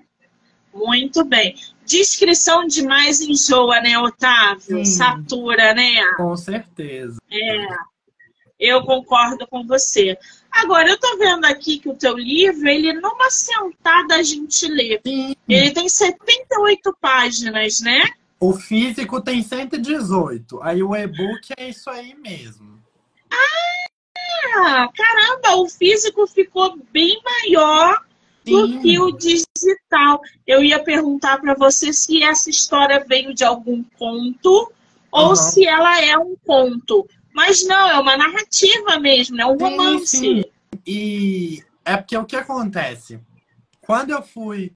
Muito 0.73 1.23
bem. 1.23 1.55
Descrição 1.85 2.67
demais 2.67 3.21
enjoa, 3.21 3.79
né, 3.79 3.97
Otávio? 3.97 4.59
Sim, 4.59 4.85
Satura, 4.85 5.73
né? 5.73 6.03
Com 6.17 6.35
certeza. 6.35 7.17
É. 7.31 7.67
Eu 8.59 8.83
concordo 8.83 9.47
com 9.47 9.65
você. 9.65 10.17
Agora, 10.51 10.89
eu 10.89 10.99
tô 10.99 11.17
vendo 11.17 11.45
aqui 11.45 11.79
que 11.79 11.89
o 11.89 11.95
teu 11.95 12.17
livro, 12.17 12.67
ele 12.67 12.93
numa 12.93 13.29
sentada 13.29 14.15
a 14.15 14.23
gente 14.23 14.67
lê. 14.67 14.99
Sim. 15.05 15.35
Ele 15.47 15.71
tem 15.71 15.87
78 15.87 16.97
páginas, 16.99 17.79
né? 17.79 18.01
O 18.39 18.53
físico 18.53 19.21
tem 19.21 19.41
118. 19.41 20.61
Aí 20.61 20.83
o 20.83 20.95
e-book 20.95 21.53
é 21.57 21.69
isso 21.69 21.89
aí 21.89 22.15
mesmo. 22.15 22.81
Ah, 23.31 23.74
caramba, 24.51 25.55
o 25.57 25.67
físico 25.67 26.27
ficou 26.27 26.77
bem 26.91 27.21
maior 27.23 28.01
do 28.45 28.67
Sim. 28.67 28.79
que 28.81 28.99
o 28.99 29.11
digital. 29.11 30.21
Eu 30.45 30.63
ia 30.63 30.81
perguntar 30.83 31.39
para 31.39 31.55
você 31.55 31.91
se 31.91 32.23
essa 32.23 32.49
história 32.49 33.03
veio 33.07 33.33
de 33.33 33.43
algum 33.43 33.83
conto 33.97 34.71
ou 35.11 35.29
uhum. 35.29 35.35
se 35.35 35.65
ela 35.65 36.01
é 36.01 36.17
um 36.17 36.35
conto. 36.45 37.07
Mas 37.33 37.65
não, 37.65 37.89
é 37.89 37.99
uma 37.99 38.15
narrativa 38.15 38.99
mesmo, 38.99 39.41
é 39.41 39.45
um 39.45 39.57
sim, 39.57 39.63
romance. 39.63 40.17
Sim. 40.17 40.43
E 40.85 41.63
é 41.83 41.97
porque 41.97 42.15
o 42.15 42.25
que 42.25 42.35
acontece? 42.35 43.19
Quando 43.81 44.11
eu 44.11 44.21
fui 44.21 44.71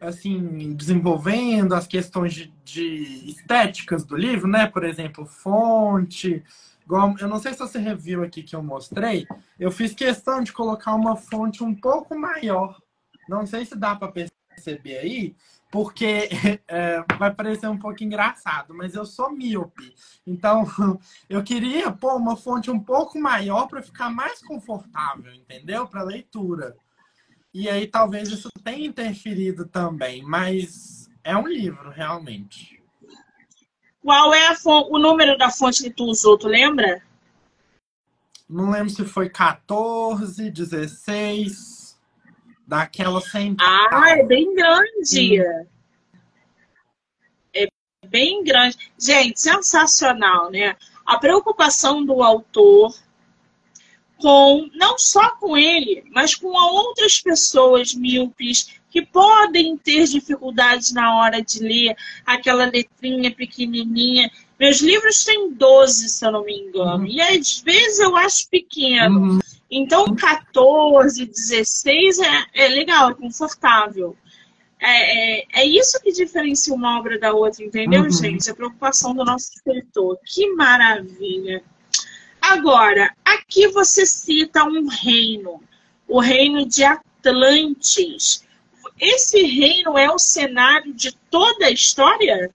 assim 0.00 0.74
desenvolvendo 0.74 1.74
as 1.74 1.86
questões 1.86 2.32
de, 2.32 2.52
de 2.64 3.30
estéticas 3.30 4.04
do 4.04 4.16
livro, 4.16 4.48
né? 4.48 4.66
Por 4.66 4.84
exemplo, 4.84 5.26
fonte, 5.26 6.42
Igual, 6.90 7.14
eu 7.20 7.28
não 7.28 7.38
sei 7.38 7.52
se 7.52 7.60
você 7.60 7.78
reviu 7.78 8.24
aqui 8.24 8.42
que 8.42 8.56
eu 8.56 8.64
mostrei, 8.64 9.24
eu 9.60 9.70
fiz 9.70 9.94
questão 9.94 10.42
de 10.42 10.52
colocar 10.52 10.92
uma 10.96 11.14
fonte 11.14 11.62
um 11.62 11.72
pouco 11.72 12.18
maior. 12.18 12.82
Não 13.28 13.46
sei 13.46 13.64
se 13.64 13.76
dá 13.76 13.94
para 13.94 14.10
perceber 14.10 14.98
aí, 14.98 15.36
porque 15.70 16.28
é, 16.66 17.00
vai 17.16 17.32
parecer 17.32 17.68
um 17.68 17.78
pouco 17.78 18.02
engraçado, 18.02 18.74
mas 18.74 18.96
eu 18.96 19.06
sou 19.06 19.30
míope. 19.30 19.94
Então, 20.26 20.64
eu 21.30 21.44
queria 21.44 21.92
pôr 21.92 22.16
uma 22.16 22.36
fonte 22.36 22.72
um 22.72 22.80
pouco 22.80 23.20
maior 23.20 23.68
para 23.68 23.84
ficar 23.84 24.10
mais 24.10 24.42
confortável, 24.42 25.32
entendeu? 25.32 25.86
Para 25.86 26.02
leitura. 26.02 26.76
E 27.54 27.70
aí 27.70 27.86
talvez 27.86 28.30
isso 28.30 28.48
tenha 28.64 28.84
interferido 28.84 29.64
também, 29.64 30.24
mas 30.24 31.08
é 31.22 31.36
um 31.36 31.46
livro, 31.46 31.88
realmente. 31.88 32.79
Qual 34.02 34.32
é 34.32 34.56
o 34.64 34.98
número 34.98 35.36
da 35.36 35.50
fonte 35.50 35.82
que 35.82 35.90
tu 35.90 36.04
usou, 36.04 36.38
tu 36.38 36.48
lembra? 36.48 37.02
Não 38.48 38.70
lembro 38.70 38.90
se 38.90 39.04
foi 39.04 39.28
14, 39.28 40.50
16, 40.50 41.98
daquela 42.66 43.20
sem. 43.20 43.56
Ah, 43.60 44.10
é 44.10 44.24
bem 44.24 44.54
grande. 44.54 45.42
Hum. 45.42 45.66
É 47.54 47.68
bem 48.06 48.42
grande. 48.42 48.92
Gente, 48.98 49.40
sensacional, 49.40 50.50
né? 50.50 50.76
A 51.04 51.18
preocupação 51.18 52.04
do 52.04 52.22
autor 52.22 52.94
com 54.16 54.68
não 54.74 54.98
só 54.98 55.30
com 55.36 55.56
ele, 55.56 56.04
mas 56.10 56.34
com 56.34 56.48
outras 56.48 57.20
pessoas 57.20 57.94
míopes 57.94 58.79
que 58.90 59.02
podem 59.02 59.76
ter 59.76 60.04
dificuldades 60.06 60.92
na 60.92 61.16
hora 61.16 61.40
de 61.40 61.60
ler 61.60 61.96
aquela 62.26 62.64
letrinha 62.64 63.30
pequenininha. 63.30 64.30
Meus 64.58 64.80
livros 64.80 65.24
têm 65.24 65.52
12, 65.52 66.08
se 66.08 66.26
eu 66.26 66.32
não 66.32 66.44
me 66.44 66.52
engano, 66.52 67.04
uhum. 67.04 67.06
e 67.06 67.20
às 67.20 67.60
vezes 67.60 68.00
eu 68.00 68.16
acho 68.16 68.48
pequeno. 68.50 69.18
Uhum. 69.18 69.38
Então, 69.70 70.14
14, 70.14 71.24
16 71.24 72.18
é, 72.18 72.44
é 72.54 72.68
legal, 72.68 73.10
é 73.10 73.14
confortável. 73.14 74.16
É, 74.80 75.40
é, 75.40 75.46
é, 75.52 75.64
isso 75.66 76.00
que 76.02 76.10
diferencia 76.10 76.74
uma 76.74 76.98
obra 76.98 77.18
da 77.18 77.32
outra, 77.32 77.64
entendeu, 77.64 78.02
uhum. 78.02 78.10
gente? 78.10 78.50
A 78.50 78.54
preocupação 78.54 79.14
do 79.14 79.24
nosso 79.24 79.52
escritor. 79.54 80.18
Que 80.24 80.52
maravilha! 80.54 81.62
Agora, 82.40 83.14
aqui 83.24 83.68
você 83.68 84.04
cita 84.06 84.64
um 84.64 84.88
reino, 84.88 85.62
o 86.08 86.18
reino 86.18 86.66
de 86.66 86.82
Atlantis 86.82 88.42
esse 89.00 89.42
reino 89.42 89.96
é 89.96 90.10
o 90.10 90.18
cenário 90.18 90.92
de 90.92 91.12
toda 91.30 91.66
a 91.66 91.70
história? 91.70 92.52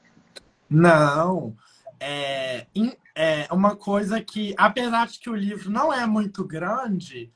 Não. 0.69 1.55
É, 1.99 2.67
é 3.15 3.47
uma 3.51 3.75
coisa 3.75 4.21
que, 4.21 4.53
apesar 4.57 5.07
de 5.07 5.19
que 5.19 5.29
o 5.29 5.35
livro 5.35 5.69
não 5.69 5.93
é 5.93 6.05
muito 6.05 6.43
grande, 6.43 7.31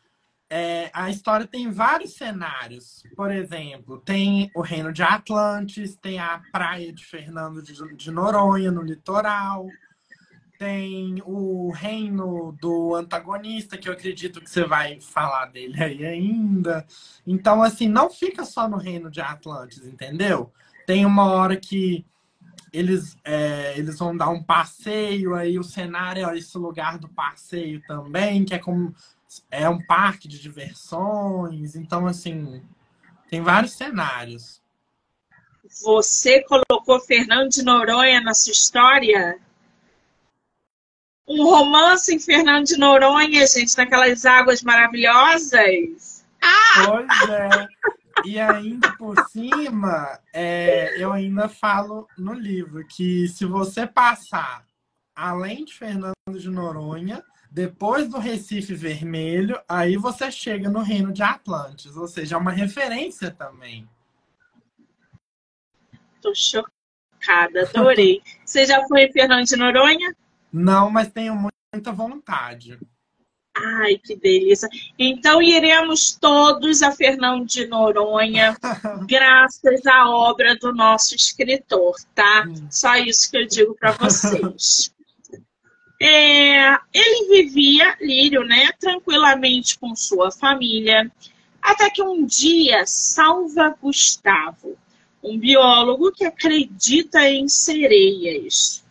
é, 0.50 0.90
a 0.94 1.10
história 1.10 1.46
tem 1.46 1.72
vários 1.72 2.16
cenários. 2.16 3.04
Por 3.16 3.32
exemplo, 3.32 4.00
tem 4.00 4.52
o 4.56 4.62
reino 4.62 4.92
de 4.92 5.04
Atlantis, 5.04 5.96
tem 5.96 6.20
a 6.20 6.42
praia 6.52 6.92
de 6.92 7.06
Fernando 7.06 7.62
de, 7.62 7.96
de 7.96 8.12
Noronha, 8.12 8.72
no 8.72 8.82
litoral, 8.82 9.68
tem 10.60 11.24
o 11.26 11.72
reino 11.72 12.52
do 12.60 12.94
antagonista, 12.94 13.78
que 13.78 13.88
eu 13.88 13.94
acredito 13.94 14.42
que 14.42 14.50
você 14.50 14.66
vai 14.66 15.00
falar 15.00 15.46
dele 15.46 15.82
aí 15.82 16.06
ainda. 16.06 16.86
Então, 17.26 17.64
assim, 17.64 17.88
não 17.88 18.10
fica 18.10 18.44
só 18.44 18.68
no 18.68 18.76
reino 18.76 19.10
de 19.10 19.22
Atlantis, 19.22 19.86
entendeu? 19.86 20.52
Tem 20.86 21.06
uma 21.06 21.32
hora 21.32 21.56
que 21.56 22.06
eles, 22.74 23.16
é, 23.24 23.74
eles 23.78 23.98
vão 23.98 24.16
dar 24.16 24.28
um 24.28 24.44
passeio, 24.44 25.34
aí 25.34 25.58
o 25.58 25.64
cenário 25.64 26.30
é 26.30 26.38
esse 26.38 26.58
lugar 26.58 27.00
do 27.00 27.08
passeio 27.08 27.82
também, 27.88 28.44
que 28.44 28.54
é 28.54 28.60
como 28.60 28.94
é 29.50 29.70
um 29.70 29.82
parque 29.82 30.28
de 30.28 30.42
diversões. 30.42 31.78
Então, 31.78 32.06
assim, 32.06 32.62
tem 33.30 33.42
vários 33.42 33.72
cenários. 33.72 34.62
Você 35.86 36.44
colocou 36.44 37.00
Fernando 37.00 37.48
de 37.48 37.64
Noronha 37.64 38.20
na 38.20 38.34
sua 38.34 38.52
história? 38.52 39.40
Um 41.30 41.44
romance 41.44 42.14
em 42.14 42.20
Fernando 42.20 42.66
de 42.66 42.78
Noronha, 42.78 43.46
gente, 43.46 43.78
naquelas 43.78 44.26
águas 44.26 44.64
maravilhosas. 44.64 46.26
Ah! 46.42 46.86
Pois 46.88 47.30
é. 47.30 47.68
E 48.26 48.40
ainda 48.40 48.92
por 48.98 49.16
cima, 49.30 50.20
é, 50.34 51.02
eu 51.02 51.14
ainda 51.14 51.48
falo 51.48 52.08
no 52.18 52.34
livro 52.34 52.86
que 52.88 53.28
se 53.28 53.46
você 53.46 53.86
passar 53.86 54.66
além 55.16 55.66
de 55.66 55.74
Fernando 55.74 56.14
de 56.38 56.50
Noronha, 56.50 57.24
depois 57.52 58.08
do 58.08 58.18
Recife 58.18 58.74
Vermelho, 58.74 59.60
aí 59.68 59.98
você 59.98 60.32
chega 60.32 60.70
no 60.70 60.82
Reino 60.82 61.12
de 61.12 61.22
Atlantis, 61.22 61.96
ou 61.96 62.08
seja, 62.08 62.36
é 62.36 62.38
uma 62.38 62.52
referência 62.52 63.32
também. 63.32 63.88
Tô 66.22 66.34
chocada, 66.36 67.64
adorei. 67.64 68.22
você 68.46 68.66
já 68.66 68.86
foi 68.88 69.04
em 69.04 69.12
Fernando 69.12 69.46
de 69.46 69.56
Noronha? 69.56 70.16
Não, 70.52 70.90
mas 70.90 71.12
tenho 71.12 71.36
muita 71.74 71.92
vontade. 71.92 72.80
Ai, 73.56 73.98
que 73.98 74.16
delícia. 74.16 74.70
Então 74.98 75.42
iremos 75.42 76.18
todos 76.20 76.82
a 76.82 76.92
Fernão 76.92 77.44
de 77.44 77.68
Noronha, 77.68 78.56
graças 79.08 79.86
à 79.86 80.10
obra 80.10 80.56
do 80.56 80.74
nosso 80.74 81.16
escritor, 81.16 81.96
tá? 82.16 82.46
Hum. 82.48 82.68
Só 82.70 82.96
isso 82.96 83.30
que 83.30 83.38
eu 83.38 83.48
digo 83.48 83.76
para 83.76 83.92
vocês. 83.92 84.94
É, 86.02 86.78
ele 86.94 87.28
vivia, 87.28 87.98
Lírio, 88.00 88.46
né, 88.46 88.72
tranquilamente 88.80 89.78
com 89.78 89.94
sua 89.94 90.32
família, 90.32 91.12
até 91.62 91.90
que 91.90 92.02
um 92.02 92.26
dia 92.26 92.86
salva 92.86 93.76
Gustavo, 93.82 94.78
um 95.22 95.38
biólogo 95.38 96.10
que 96.14 96.24
acredita 96.24 97.28
em 97.28 97.50
sereias. 97.50 98.82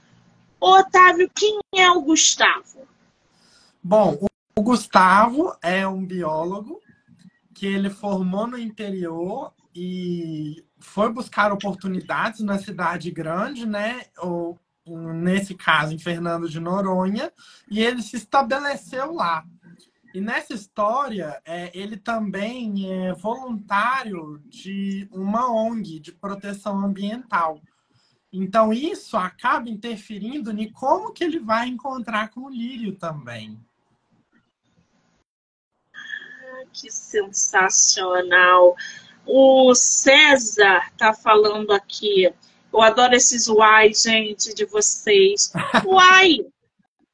Otávio, 0.60 1.30
quem 1.34 1.60
é 1.74 1.90
o 1.90 2.00
Gustavo? 2.00 2.86
Bom, 3.82 4.18
o 4.56 4.62
Gustavo 4.62 5.56
é 5.62 5.86
um 5.86 6.04
biólogo 6.04 6.80
que 7.54 7.66
ele 7.66 7.90
formou 7.90 8.46
no 8.46 8.58
interior 8.58 9.52
e 9.74 10.64
foi 10.80 11.12
buscar 11.12 11.52
oportunidades 11.52 12.40
na 12.40 12.58
cidade 12.58 13.10
grande, 13.10 13.66
né? 13.66 14.02
Ou, 14.18 14.58
nesse 14.86 15.54
caso, 15.54 15.94
em 15.94 15.98
Fernando 15.98 16.48
de 16.48 16.58
Noronha, 16.58 17.32
e 17.70 17.80
ele 17.80 18.02
se 18.02 18.16
estabeleceu 18.16 19.12
lá. 19.12 19.44
E 20.14 20.20
nessa 20.20 20.54
história, 20.54 21.40
é, 21.44 21.70
ele 21.78 21.96
também 21.96 22.90
é 22.90 23.12
voluntário 23.12 24.42
de 24.46 25.08
uma 25.12 25.52
ONG 25.52 26.00
de 26.00 26.12
proteção 26.12 26.78
ambiental. 26.80 27.60
Então, 28.32 28.72
isso 28.72 29.16
acaba 29.16 29.68
interferindo 29.68 30.50
em 30.50 30.70
como 30.70 31.12
que 31.12 31.24
ele 31.24 31.38
vai 31.38 31.68
encontrar 31.68 32.30
com 32.30 32.42
o 32.42 32.50
Lírio 32.50 32.94
também 32.94 33.58
que 36.72 36.90
sensacional. 36.90 38.76
O 39.26 39.74
César 39.74 40.90
tá 40.96 41.12
falando 41.12 41.72
aqui. 41.72 42.32
Eu 42.72 42.80
adoro 42.82 43.14
esses 43.14 43.48
uai, 43.48 43.92
gente, 43.92 44.54
de 44.54 44.64
vocês. 44.64 45.52
Uai! 45.84 46.38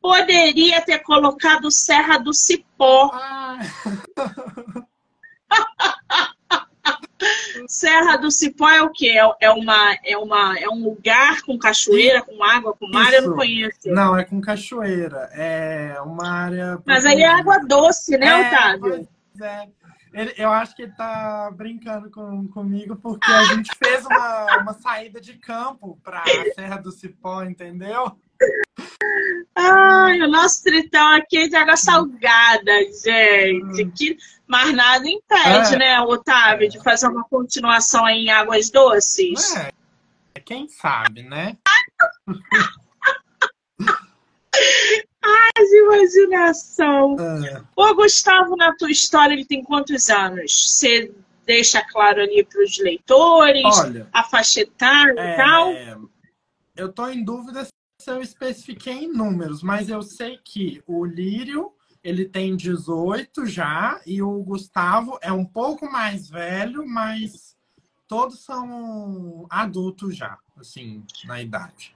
Poderia 0.01 0.83
ter 0.83 0.99
colocado 0.99 1.71
Serra 1.71 2.19
do 2.19 2.33
Cipó. 2.33 3.11
Ah. 3.13 3.59
Serra 7.69 8.17
do 8.17 8.31
Cipó 8.31 8.69
é 8.69 8.83
o 8.83 8.91
quê? 8.91 9.11
É, 9.19 9.47
é, 9.47 9.51
uma, 9.51 9.97
é, 10.05 10.17
uma, 10.17 10.59
é 10.59 10.69
um 10.69 10.83
lugar 10.85 11.43
com 11.43 11.59
cachoeira, 11.59 12.23
com 12.23 12.43
água, 12.43 12.75
com 12.75 12.89
mar? 12.89 13.13
Isso. 13.13 13.15
Eu 13.17 13.29
não 13.29 13.37
conheço. 13.37 13.79
Não, 13.87 14.17
é 14.17 14.25
com 14.25 14.41
cachoeira. 14.41 15.31
É 15.33 15.97
uma 16.05 16.29
área. 16.29 16.79
Mas 16.85 17.05
aí 17.05 17.23
é 17.23 17.27
água 17.27 17.59
doce, 17.59 18.17
né, 18.19 18.27
é, 18.27 18.49
Otávio? 18.49 19.09
é. 19.41 19.69
Ele, 20.15 20.33
eu 20.37 20.49
acho 20.51 20.77
que 20.77 20.83
ele 20.83 20.93
tá 20.93 21.51
brincando 21.51 22.09
com, 22.09 22.47
comigo 22.47 22.95
porque 22.95 23.29
a 23.33 23.45
gente 23.47 23.69
fez 23.77 24.07
uma, 24.07 24.59
uma 24.59 24.73
saída 24.73 25.21
de 25.21 25.35
campo 25.35 25.99
para 26.05 26.21
a 26.21 26.55
Serra 26.55 26.77
do 26.77 26.93
Cipó, 26.93 27.43
entendeu? 27.43 28.17
Ai, 29.57 30.21
o 30.21 30.31
nosso 30.31 30.63
tritão 30.63 31.17
aqui 31.17 31.39
é 31.39 31.49
de 31.49 31.57
água 31.57 31.77
salgada, 31.77 32.73
gente. 33.05 33.85
Hum. 33.85 33.93
Que, 33.97 34.17
mas 34.47 34.73
nada 34.73 35.05
impede, 35.09 35.75
é. 35.75 35.79
né, 35.79 36.01
Otávio, 36.01 36.69
de 36.69 36.81
fazer 36.81 37.09
uma 37.09 37.25
continuação 37.25 38.09
em 38.09 38.31
águas 38.31 38.71
doces. 38.71 39.57
É. 39.57 39.73
Quem 40.45 40.69
sabe, 40.69 41.25
né? 41.25 41.57
Ai, 45.35 45.65
imaginação. 45.65 47.17
É. 47.45 47.63
Ô, 47.77 47.95
Gustavo, 47.95 48.57
na 48.57 48.75
tua 48.77 48.91
história, 48.91 49.35
ele 49.35 49.45
tem 49.45 49.63
quantos 49.63 50.09
anos? 50.09 50.71
Você 50.71 51.13
deixa 51.45 51.83
claro 51.83 52.23
ali 52.23 52.45
para 52.45 52.63
os 52.63 52.79
leitores, 52.79 53.65
Olha, 53.65 54.09
a 54.13 54.23
faixa 54.25 54.61
etária 54.61 55.21
é... 55.21 55.33
e 55.33 55.37
tal? 55.37 55.73
Eu 56.77 56.91
estou 56.91 57.11
em 57.11 57.23
dúvida 57.23 57.65
se 57.65 58.11
eu 58.11 58.21
especifiquei 58.21 59.05
em 59.05 59.13
números, 59.13 59.63
mas 59.63 59.89
eu 59.89 60.03
sei 60.03 60.39
que 60.45 60.83
o 60.87 61.05
Lírio 61.05 61.73
ele 62.03 62.27
tem 62.27 62.55
18 62.55 63.47
já 63.47 64.01
e 64.07 64.21
o 64.21 64.43
Gustavo 64.43 65.19
é 65.23 65.33
um 65.33 65.45
pouco 65.45 65.91
mais 65.91 66.29
velho, 66.29 66.87
mas 66.87 67.57
todos 68.07 68.45
são 68.45 69.47
adultos 69.49 70.15
já, 70.15 70.39
assim, 70.59 71.03
na 71.25 71.41
idade. 71.41 71.94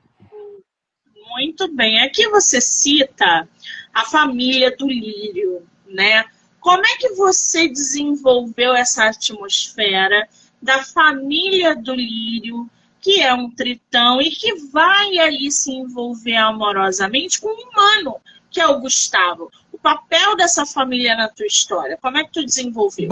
Muito 1.29 1.69
bem. 1.69 2.03
Aqui 2.03 2.29
você 2.29 2.61
cita 2.61 3.49
a 3.93 4.05
família 4.07 4.75
do 4.77 4.87
lírio, 4.87 5.67
né? 5.87 6.25
Como 6.61 6.85
é 6.85 6.97
que 6.97 7.11
você 7.11 7.69
desenvolveu 7.69 8.75
essa 8.75 9.05
atmosfera 9.05 10.29
da 10.61 10.83
família 10.83 11.77
do 11.77 11.95
lírio, 11.95 12.69
que 13.01 13.21
é 13.21 13.33
um 13.33 13.51
tritão 13.51 14.21
e 14.21 14.31
que 14.31 14.55
vai 14.71 15.19
aí 15.19 15.51
se 15.51 15.71
envolver 15.71 16.37
amorosamente 16.37 17.41
com 17.41 17.49
um 17.49 17.69
humano, 17.69 18.17
que 18.51 18.61
é 18.61 18.67
o 18.67 18.81
Gustavo? 18.81 19.51
O 19.73 19.79
papel 19.79 20.37
dessa 20.37 20.67
família 20.67 21.17
na 21.17 21.29
tua 21.29 21.47
história, 21.47 21.99
como 22.01 22.19
é 22.19 22.25
que 22.25 22.33
tu 22.33 22.45
desenvolveu? 22.45 23.11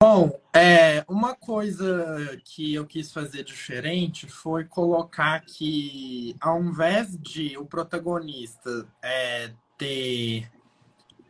Bom, 0.00 0.30
é, 0.54 1.04
uma 1.08 1.34
coisa 1.34 2.40
que 2.44 2.72
eu 2.72 2.86
quis 2.86 3.12
fazer 3.12 3.42
diferente 3.42 4.28
foi 4.28 4.64
colocar 4.64 5.40
que, 5.40 6.36
ao 6.40 6.62
invés 6.62 7.18
de 7.18 7.58
o 7.58 7.66
protagonista 7.66 8.86
é, 9.02 9.52
ter 9.76 10.48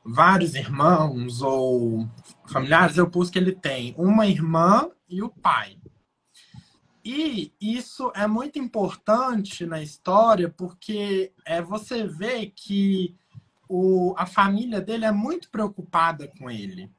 vários 0.04 0.54
irmãos 0.54 1.40
ou 1.40 2.07
familiares, 2.46 2.98
eu 2.98 3.11
pus 3.11 3.31
que 3.31 3.38
ele 3.38 3.52
tem 3.52 3.94
uma 3.96 4.26
irmã 4.26 4.90
e 5.09 5.22
o 5.22 5.31
pai. 5.31 5.78
E 7.02 7.50
isso 7.59 8.12
é 8.14 8.26
muito 8.26 8.59
importante 8.59 9.64
na 9.64 9.83
história 9.83 10.50
porque 10.50 11.33
é, 11.46 11.62
você 11.62 12.07
vê 12.07 12.52
que 12.54 13.16
o, 13.66 14.14
a 14.18 14.26
família 14.26 14.78
dele 14.78 15.07
é 15.07 15.12
muito 15.12 15.48
preocupada 15.48 16.28
com 16.28 16.50
ele 16.50 16.90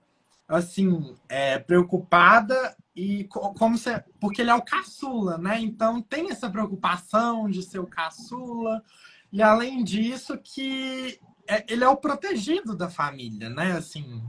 assim, 0.50 1.16
é, 1.30 1.60
preocupada 1.60 2.76
e 2.96 3.26
como 3.26 3.78
se, 3.78 4.04
porque 4.20 4.42
ele 4.42 4.50
é 4.50 4.56
o 4.56 4.64
caçula, 4.64 5.38
né? 5.38 5.62
Então 5.62 6.02
tem 6.02 6.32
essa 6.32 6.50
preocupação 6.50 7.48
de 7.48 7.62
ser 7.62 7.78
o 7.80 7.88
caçula 7.88 8.84
e 9.32 9.44
além 9.44 9.84
disso 9.84 10.38
que 10.38 11.20
é, 11.48 11.64
ele 11.72 11.84
é 11.84 11.88
o 11.88 11.96
protegido 11.96 12.76
da 12.76 12.90
família, 12.90 13.50
né? 13.50 13.74
Assim, 13.74 14.24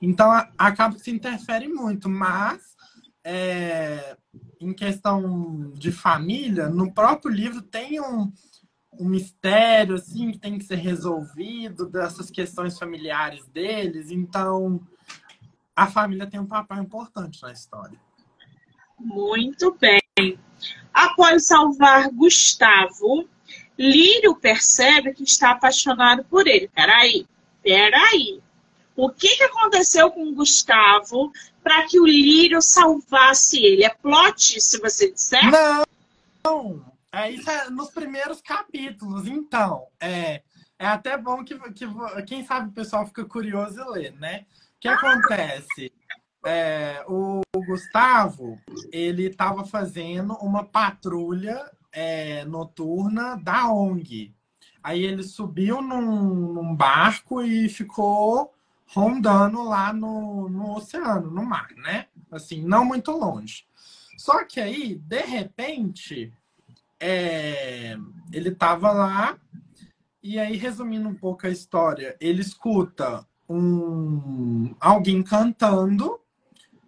então 0.00 0.30
a, 0.30 0.50
acaba 0.58 0.94
que 0.94 1.00
se 1.00 1.10
interfere 1.10 1.66
muito, 1.68 2.08
mas 2.08 2.76
é, 3.24 4.16
em 4.60 4.74
questão 4.74 5.72
de 5.74 5.90
família, 5.90 6.68
no 6.68 6.92
próprio 6.92 7.32
livro 7.32 7.62
tem 7.62 7.98
um, 7.98 8.30
um 9.00 9.08
mistério 9.08 9.94
assim 9.94 10.32
que 10.32 10.38
tem 10.38 10.58
que 10.58 10.64
ser 10.64 10.76
resolvido 10.76 11.88
dessas 11.88 12.30
questões 12.30 12.78
familiares 12.78 13.46
deles. 13.48 14.10
Então, 14.10 14.80
a 15.74 15.86
família 15.86 16.26
tem 16.26 16.40
um 16.40 16.46
papel 16.46 16.78
importante 16.78 17.40
na 17.42 17.52
história. 17.52 17.98
Muito 18.98 19.76
bem. 19.80 20.38
Após 20.92 21.46
salvar 21.46 22.10
Gustavo, 22.10 23.28
Lírio 23.78 24.36
percebe 24.36 25.14
que 25.14 25.24
está 25.24 25.50
apaixonado 25.50 26.24
por 26.24 26.46
ele. 26.46 26.68
Peraí, 26.68 27.26
peraí. 27.62 28.40
O 28.94 29.08
que, 29.08 29.36
que 29.36 29.44
aconteceu 29.44 30.10
com 30.10 30.34
Gustavo 30.34 31.32
para 31.62 31.86
que 31.86 31.98
o 31.98 32.06
Lírio 32.06 32.60
salvasse 32.60 33.58
ele? 33.64 33.84
É 33.84 33.88
plot, 33.88 34.60
se 34.60 34.78
você 34.78 35.10
disser? 35.10 35.40
Não, 36.44 36.84
é, 37.10 37.30
isso 37.30 37.50
é 37.50 37.70
nos 37.70 37.90
primeiros 37.90 38.40
capítulos. 38.40 39.26
Então, 39.26 39.86
é, 39.98 40.42
é 40.78 40.86
até 40.86 41.16
bom 41.16 41.42
que, 41.42 41.58
que 41.72 41.86
quem 42.26 42.44
sabe 42.44 42.68
o 42.68 42.72
pessoal 42.72 43.06
fica 43.06 43.24
curioso 43.24 43.80
e 43.80 43.90
lê, 43.90 44.10
né? 44.10 44.46
Que 44.82 44.88
acontece? 44.88 45.92
É, 46.44 47.04
o, 47.06 47.40
o 47.54 47.64
Gustavo, 47.64 48.58
ele 48.92 49.26
estava 49.26 49.64
fazendo 49.64 50.34
uma 50.34 50.64
patrulha 50.64 51.70
é, 51.92 52.44
noturna 52.46 53.36
da 53.36 53.72
ONG. 53.72 54.34
Aí 54.82 55.04
ele 55.04 55.22
subiu 55.22 55.80
num, 55.80 56.52
num 56.52 56.74
barco 56.74 57.40
e 57.40 57.68
ficou 57.68 58.52
rondando 58.88 59.62
lá 59.62 59.92
no, 59.92 60.48
no 60.48 60.76
oceano, 60.76 61.30
no 61.30 61.46
mar, 61.46 61.70
né? 61.76 62.08
Assim, 62.28 62.60
não 62.60 62.84
muito 62.84 63.12
longe. 63.12 63.64
Só 64.18 64.44
que 64.44 64.58
aí, 64.58 64.96
de 64.96 65.20
repente, 65.20 66.32
é, 66.98 67.96
ele 68.32 68.48
estava 68.48 68.90
lá 68.90 69.38
e 70.20 70.40
aí, 70.40 70.56
resumindo 70.56 71.08
um 71.08 71.14
pouco 71.14 71.46
a 71.46 71.50
história, 71.50 72.16
ele 72.20 72.40
escuta 72.40 73.24
um 73.52 74.74
alguém 74.80 75.22
cantando 75.22 76.18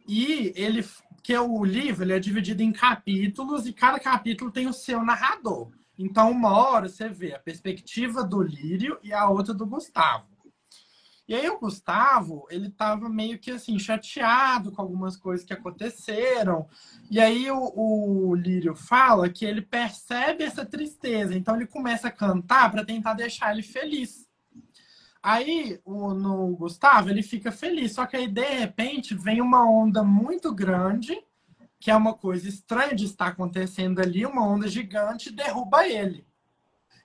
e 0.07 0.53
ele 0.57 0.85
que 1.22 1.37
o 1.37 1.64
livro 1.64 2.05
ele 2.05 2.12
é 2.12 2.18
dividido 2.18 2.62
em 2.62 2.70
capítulos 2.70 3.66
e 3.66 3.72
cada 3.72 3.98
capítulo 3.98 4.50
tem 4.50 4.66
o 4.66 4.74
seu 4.74 5.03
narrador. 5.03 5.70
Então, 5.98 6.31
uma 6.31 6.50
hora 6.50 6.88
você 6.88 7.09
vê 7.09 7.35
a 7.35 7.38
perspectiva 7.38 8.22
do 8.22 8.42
Lírio 8.42 8.98
e 9.03 9.12
a 9.12 9.29
outra 9.29 9.55
do 9.55 9.66
Gustavo. 9.66 10.27
E 11.27 11.35
aí 11.35 11.48
o 11.48 11.59
Gustavo, 11.59 12.46
ele 12.50 12.68
tava 12.68 13.09
meio 13.09 13.38
que 13.38 13.50
assim, 13.50 13.79
chateado 13.79 14.70
com 14.70 14.83
algumas 14.83 15.16
coisas 15.16 15.46
que 15.46 15.55
aconteceram. 15.55 16.68
E 17.11 17.18
aí 17.18 17.50
o, 17.50 17.72
o 17.74 18.35
Lírio 18.35 18.74
fala 18.74 19.31
que 19.31 19.46
ele 19.46 19.62
percebe 19.62 20.44
essa 20.44 20.66
tristeza, 20.66 21.35
então 21.35 21.57
ele 21.57 21.66
começa 21.66 22.09
a 22.09 22.12
cantar 22.12 22.70
para 22.70 22.85
tentar 22.85 23.14
deixar 23.14 23.53
ele 23.53 23.62
feliz. 23.62 24.24
Aí 25.25 25.81
o, 25.87 26.13
no 26.13 26.55
Gustavo, 26.55 27.09
ele 27.09 27.23
fica 27.23 27.51
feliz, 27.51 27.95
só 27.95 28.05
que 28.05 28.15
aí 28.15 28.29
de 28.29 28.45
repente 28.45 29.15
vem 29.15 29.41
uma 29.41 29.67
onda 29.67 30.05
muito 30.05 30.55
grande, 30.55 31.19
que 31.81 31.91
é 31.91 31.97
uma 31.97 32.13
coisa 32.13 32.47
estranha 32.47 32.95
de 32.95 33.07
estar 33.07 33.29
acontecendo 33.29 34.01
ali, 34.01 34.27
uma 34.27 34.47
onda 34.47 34.69
gigante 34.69 35.33
derruba 35.33 35.89
ele. 35.89 36.27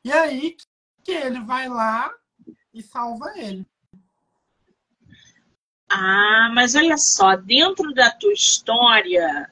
E 0.04 0.12
aí 0.12 0.58
que 1.02 1.14
ele 1.14 1.40
vai 1.40 1.70
lá 1.70 2.14
e 2.74 2.84
salva 2.84 3.32
ele. 3.38 3.66
Ah, 5.90 6.52
mas 6.54 6.76
olha 6.76 6.98
só, 6.98 7.38
dentro 7.38 7.94
da 7.94 8.12
tua 8.12 8.34
história, 8.34 9.50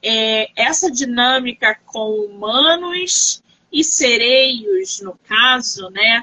é, 0.00 0.48
essa 0.54 0.88
dinâmica 0.88 1.74
com 1.86 2.08
humanos 2.26 3.42
e 3.72 3.82
sereios, 3.82 5.00
no 5.00 5.18
caso, 5.24 5.90
né? 5.90 6.22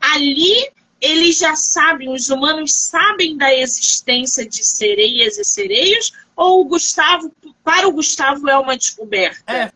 Ali 0.00 0.70
eles 1.00 1.38
já 1.38 1.56
sabem, 1.56 2.12
os 2.12 2.28
humanos 2.28 2.74
sabem 2.74 3.36
da 3.36 3.54
existência 3.54 4.46
de 4.46 4.64
sereias 4.64 5.38
e 5.38 5.44
sereios, 5.44 6.12
ou 6.36 6.60
o 6.60 6.64
Gustavo, 6.64 7.34
para 7.64 7.88
o 7.88 7.92
Gustavo 7.92 8.48
é 8.48 8.56
uma 8.56 8.76
descoberta? 8.76 9.50
É, 9.50 9.72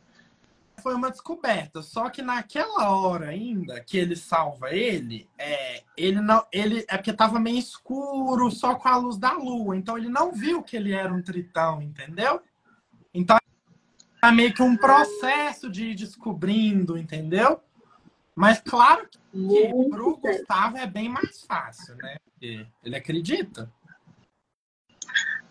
foi 0.82 0.94
uma 0.94 1.10
descoberta. 1.10 1.80
Só 1.80 2.10
que 2.10 2.20
naquela 2.20 2.90
hora 2.90 3.28
ainda 3.28 3.80
que 3.80 3.96
ele 3.96 4.14
salva 4.14 4.70
ele, 4.70 5.26
é, 5.38 5.82
ele 5.96 6.20
não, 6.20 6.44
ele 6.52 6.84
é 6.86 6.96
porque 6.98 7.12
tava 7.12 7.40
meio 7.40 7.58
escuro, 7.58 8.50
só 8.50 8.74
com 8.74 8.88
a 8.88 8.96
luz 8.96 9.16
da 9.16 9.32
lua. 9.32 9.76
Então 9.76 9.96
ele 9.96 10.10
não 10.10 10.30
viu 10.30 10.62
que 10.62 10.76
ele 10.76 10.92
era 10.92 11.12
um 11.12 11.22
tritão, 11.22 11.80
entendeu? 11.80 12.42
Então 13.14 13.38
é 14.22 14.30
meio 14.30 14.52
que 14.52 14.62
um 14.62 14.76
processo 14.76 15.70
de 15.70 15.86
ir 15.86 15.94
descobrindo, 15.94 16.98
entendeu? 16.98 17.62
Mas 18.34 18.60
claro 18.60 19.08
que 19.32 19.68
para 19.68 19.88
pro 19.90 20.16
Gustavo 20.16 20.76
é 20.76 20.86
bem 20.86 21.08
mais 21.08 21.42
fácil, 21.42 21.94
né? 21.96 22.16
Porque 22.24 22.66
ele 22.82 22.96
acredita. 22.96 23.72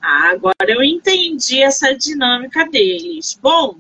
Ah, 0.02 0.32
agora 0.32 0.56
eu 0.68 0.84
entendi 0.84 1.62
essa 1.62 1.96
dinâmica 1.96 2.70
deles. 2.70 3.40
Bom, 3.42 3.80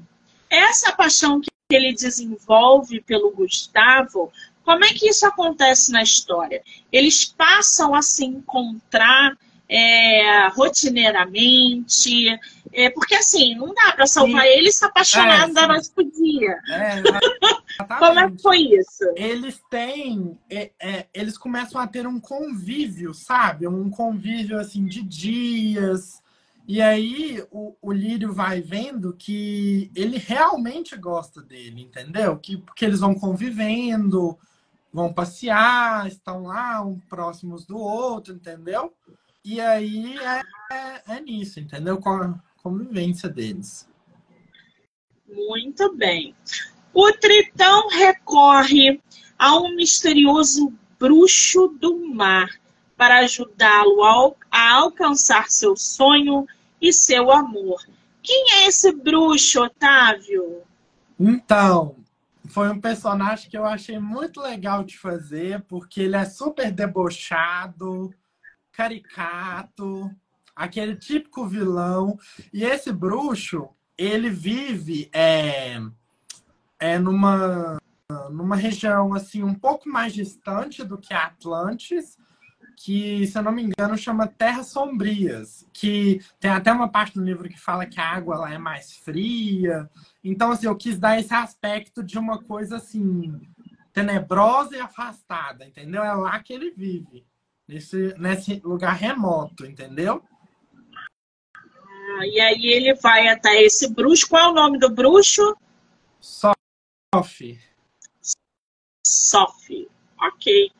essa 0.49 0.93
paixão 0.93 1.41
que 1.41 1.49
ele 1.69 1.93
desenvolve 1.93 3.01
pelo 3.01 3.31
Gustavo, 3.31 4.31
como 4.63 4.85
é 4.85 4.93
que 4.93 5.09
isso 5.09 5.25
acontece 5.25 5.91
na 5.91 6.01
história? 6.01 6.63
Eles 6.91 7.25
passam 7.25 7.93
a 7.93 8.01
se 8.01 8.23
encontrar 8.23 9.37
é, 9.67 10.47
rotineiramente, 10.49 12.39
é, 12.73 12.89
porque 12.89 13.15
assim, 13.15 13.55
não 13.55 13.73
dá 13.73 13.93
para 13.93 14.07
salvar 14.07 14.43
sim. 14.43 14.49
ele 14.49 14.71
se 14.71 14.85
apaixonado 14.85 15.51
é, 15.51 15.53
da 15.53 15.67
noite 15.67 15.91
pro 15.91 16.03
dia. 16.11 16.59
É, 16.69 17.01
Como 17.99 18.19
é 18.19 18.31
que 18.31 18.41
foi 18.41 18.57
isso? 18.59 19.03
Eles 19.15 19.61
têm, 19.69 20.37
é, 20.49 20.71
é, 20.79 21.07
eles 21.13 21.37
começam 21.37 21.79
a 21.79 21.87
ter 21.87 22.07
um 22.07 22.19
convívio, 22.19 23.13
sabe? 23.13 23.67
Um 23.67 23.89
convívio 23.89 24.59
assim 24.59 24.85
de 24.85 25.01
dias, 25.01 26.21
e 26.65 26.81
aí 26.81 27.45
o, 27.51 27.75
o 27.81 27.91
Lírio 27.91 28.31
vai 28.31 28.61
vendo 28.61 29.13
que 29.13 29.91
ele 29.93 30.17
realmente 30.17 30.95
gosta 30.95 31.41
dele, 31.41 31.81
entendeu? 31.81 32.37
Que, 32.37 32.57
porque 32.57 32.85
eles 32.85 33.01
vão 33.01 33.13
convivendo, 33.13 34.37
vão 34.91 35.13
passear, 35.13 36.07
estão 36.07 36.43
lá, 36.43 36.81
um 36.81 36.99
próximos 36.99 37.65
do 37.65 37.77
outro, 37.77 38.33
entendeu? 38.33 38.93
E 39.43 39.59
aí 39.59 40.17
é, 40.17 40.41
é, 40.71 41.03
é 41.17 41.21
nisso, 41.21 41.59
entendeu? 41.59 41.99
Convivência 42.63 43.27
deles. 43.27 43.87
Muito 45.27 45.93
bem. 45.95 46.33
O 46.93 47.11
Tritão 47.11 47.89
recorre 47.89 49.01
a 49.37 49.59
um 49.59 49.75
misterioso 49.75 50.73
bruxo 50.97 51.67
do 51.67 52.07
mar 52.13 52.47
para 52.95 53.19
ajudá-lo 53.19 54.35
a 54.49 54.73
alcançar 54.75 55.51
seu 55.51 55.75
sonho 55.75 56.47
e 56.81 56.93
seu 56.93 57.29
amor. 57.31 57.85
Quem 58.21 58.51
é 58.53 58.67
esse 58.67 58.93
bruxo, 58.93 59.61
Otávio? 59.61 60.61
Então, 61.19 61.97
foi 62.45 62.69
um 62.69 62.79
personagem 62.79 63.49
que 63.49 63.57
eu 63.57 63.65
achei 63.65 63.99
muito 63.99 64.39
legal 64.39 64.83
de 64.83 64.97
fazer, 64.97 65.61
porque 65.63 66.03
ele 66.03 66.15
é 66.15 66.23
super 66.23 66.71
debochado, 66.71 68.13
caricato, 68.71 70.09
aquele 70.55 70.95
típico 70.95 71.45
vilão. 71.45 72.17
E 72.51 72.63
esse 72.63 72.91
bruxo, 72.91 73.69
ele 73.97 74.29
vive 74.29 75.09
é, 75.13 75.79
é 76.79 76.97
numa, 76.99 77.77
numa 78.29 78.55
região 78.55 79.13
assim 79.13 79.43
um 79.43 79.53
pouco 79.53 79.89
mais 79.89 80.13
distante 80.13 80.83
do 80.83 80.97
que 80.97 81.13
Atlantis, 81.13 82.17
que, 82.75 83.27
se 83.27 83.37
eu 83.37 83.43
não 83.43 83.51
me 83.51 83.63
engano, 83.63 83.97
chama 83.97 84.27
Terras 84.27 84.67
Sombrias, 84.67 85.67
que 85.71 86.21
tem 86.39 86.51
até 86.51 86.71
uma 86.71 86.89
parte 86.89 87.13
do 87.13 87.23
livro 87.23 87.47
que 87.47 87.59
fala 87.59 87.85
que 87.85 87.99
a 87.99 88.09
água 88.09 88.37
lá 88.37 88.53
é 88.53 88.57
mais 88.57 88.93
fria. 88.93 89.89
Então, 90.23 90.51
assim, 90.51 90.65
eu 90.65 90.75
quis 90.75 90.97
dar 90.97 91.19
esse 91.19 91.33
aspecto 91.33 92.03
de 92.03 92.17
uma 92.17 92.41
coisa 92.41 92.77
assim 92.77 93.39
tenebrosa 93.93 94.75
e 94.75 94.79
afastada, 94.79 95.65
entendeu? 95.65 96.03
É 96.03 96.13
lá 96.13 96.39
que 96.39 96.51
ele 96.51 96.71
vive, 96.71 97.25
nesse, 97.67 98.15
nesse 98.17 98.59
lugar 98.63 98.95
remoto, 98.95 99.65
entendeu? 99.65 100.23
Ah, 102.19 102.27
e 102.27 102.39
aí 102.39 102.67
ele 102.67 102.93
vai 102.95 103.27
até 103.27 103.61
esse 103.63 103.93
bruxo. 103.93 104.27
Qual 104.27 104.43
é 104.43 104.47
o 104.49 104.53
nome 104.53 104.77
do 104.77 104.89
bruxo? 104.89 105.55
Sophie. 106.21 107.59
Sophie. 109.05 109.87
Ok 110.19 110.71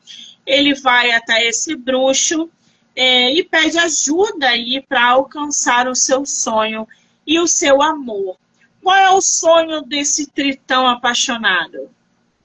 ele 0.46 0.74
vai 0.74 1.12
até 1.12 1.46
esse 1.46 1.74
bruxo 1.74 2.50
é, 2.94 3.32
e 3.32 3.42
pede 3.44 3.78
ajuda 3.78 4.48
aí 4.48 4.84
para 4.88 5.10
alcançar 5.10 5.88
o 5.88 5.94
seu 5.94 6.24
sonho 6.24 6.86
e 7.26 7.38
o 7.40 7.46
seu 7.46 7.82
amor. 7.82 8.36
Qual 8.82 8.96
é 8.96 9.10
o 9.10 9.20
sonho 9.20 9.82
desse 9.82 10.30
tritão 10.30 10.86
apaixonado? 10.86 11.90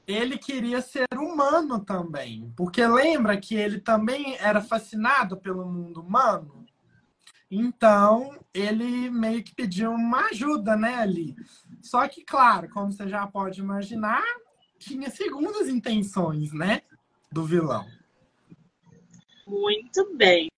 Ele 0.07 0.37
queria 0.37 0.81
ser 0.81 1.05
humano 1.13 1.79
também, 1.79 2.51
porque 2.55 2.85
lembra 2.87 3.37
que 3.37 3.55
ele 3.55 3.79
também 3.79 4.37
era 4.39 4.59
fascinado 4.59 5.37
pelo 5.37 5.65
mundo 5.65 6.01
humano? 6.01 6.65
Então, 7.51 8.37
ele 8.53 9.09
meio 9.09 9.43
que 9.43 9.55
pediu 9.55 9.91
uma 9.91 10.27
ajuda, 10.27 10.75
né, 10.75 10.95
ali. 10.95 11.35
Só 11.81 12.07
que, 12.07 12.23
claro, 12.23 12.69
como 12.69 12.91
você 12.91 13.07
já 13.07 13.25
pode 13.25 13.59
imaginar, 13.59 14.23
tinha 14.77 15.09
segundas 15.09 15.67
intenções, 15.67 16.53
né, 16.53 16.83
do 17.31 17.43
vilão. 17.43 17.85
Muito 19.47 20.15
bem. 20.15 20.49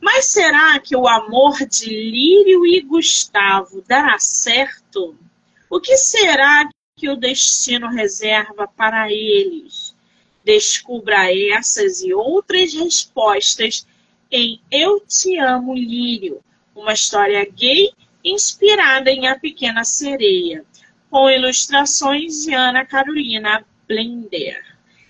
Mas 0.00 0.26
será 0.26 0.78
que 0.78 0.96
o 0.96 1.08
amor 1.08 1.56
de 1.66 1.88
Lírio 1.88 2.64
e 2.66 2.80
Gustavo 2.80 3.82
dará 3.82 4.18
certo? 4.18 5.16
O 5.68 5.80
que 5.80 5.96
será 5.96 6.68
que 6.96 7.08
o 7.08 7.16
destino 7.16 7.88
reserva 7.88 8.68
para 8.68 9.10
eles? 9.10 9.94
Descubra 10.44 11.32
essas 11.32 12.02
e 12.02 12.12
outras 12.12 12.74
respostas 12.74 13.86
em 14.32 14.62
Eu 14.70 14.98
Te 15.00 15.38
Amo, 15.38 15.74
Lírio, 15.74 16.40
uma 16.74 16.94
história 16.94 17.44
gay 17.44 17.92
inspirada 18.24 19.10
em 19.10 19.28
A 19.28 19.38
Pequena 19.38 19.84
Sereia, 19.84 20.64
com 21.10 21.28
ilustrações 21.28 22.44
de 22.44 22.54
Ana 22.54 22.86
Carolina 22.86 23.62
Blender. 23.86 24.64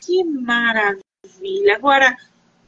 Que 0.05 0.25
maravilha! 0.25 1.77
Agora, 1.77 2.17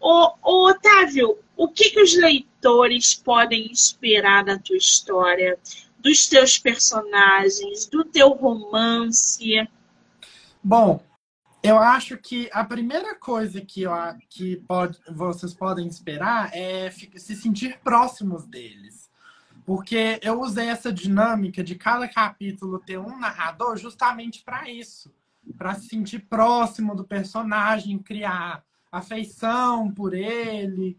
ô, 0.00 0.30
ô, 0.40 0.68
Otávio, 0.68 1.36
o 1.56 1.66
que, 1.66 1.90
que 1.90 2.00
os 2.00 2.14
leitores 2.14 3.14
podem 3.14 3.66
esperar 3.72 4.44
da 4.44 4.56
tua 4.56 4.76
história, 4.76 5.58
dos 5.98 6.28
teus 6.28 6.56
personagens, 6.56 7.86
do 7.86 8.04
teu 8.04 8.28
romance? 8.28 9.68
Bom, 10.62 11.02
eu 11.64 11.78
acho 11.78 12.16
que 12.16 12.48
a 12.52 12.62
primeira 12.62 13.14
coisa 13.14 13.60
que, 13.60 13.82
eu, 13.82 13.92
que 14.28 14.56
pode, 14.68 14.98
vocês 15.10 15.52
podem 15.52 15.88
esperar 15.88 16.50
é 16.54 16.90
se 16.90 17.34
sentir 17.34 17.80
próximos 17.82 18.46
deles. 18.46 19.10
Porque 19.66 20.20
eu 20.22 20.40
usei 20.40 20.68
essa 20.68 20.92
dinâmica 20.92 21.64
de 21.64 21.74
cada 21.74 22.06
capítulo 22.06 22.78
ter 22.78 22.98
um 22.98 23.18
narrador 23.18 23.78
justamente 23.78 24.42
para 24.44 24.70
isso 24.70 25.10
para 25.56 25.74
se 25.74 25.88
sentir 25.88 26.20
próximo 26.20 26.94
do 26.94 27.04
personagem, 27.04 27.98
criar 27.98 28.64
afeição 28.90 29.90
por 29.92 30.14
ele. 30.14 30.96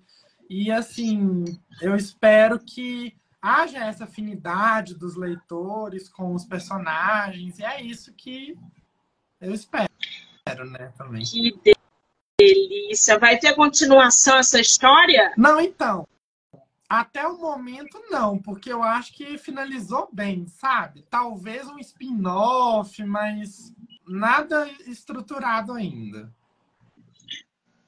E 0.49 0.71
assim, 0.71 1.43
eu 1.81 1.95
espero 1.95 2.59
que 2.59 3.15
haja 3.41 3.79
essa 3.79 4.03
afinidade 4.03 4.95
dos 4.95 5.15
leitores 5.15 6.09
com 6.09 6.33
os 6.33 6.45
personagens, 6.45 7.59
e 7.59 7.63
é 7.63 7.81
isso 7.81 8.13
que 8.13 8.57
eu 9.39 9.53
espero 9.53 9.89
né, 10.53 10.93
também. 10.97 11.23
Que 11.23 11.59
delícia! 12.39 13.17
Vai 13.17 13.37
ter 13.37 13.55
continuação 13.55 14.37
essa 14.37 14.59
história? 14.59 15.33
Não, 15.35 15.59
então. 15.59 16.07
Até 16.87 17.27
o 17.27 17.37
momento, 17.37 17.99
não, 18.11 18.37
porque 18.37 18.71
eu 18.71 18.83
acho 18.83 19.11
que 19.13 19.39
finalizou 19.39 20.07
bem, 20.13 20.47
sabe? 20.47 21.03
Talvez 21.09 21.67
um 21.67 21.79
spin-off, 21.79 23.03
mas 23.03 23.73
nada 24.07 24.69
estruturado 24.85 25.73
ainda. 25.73 26.31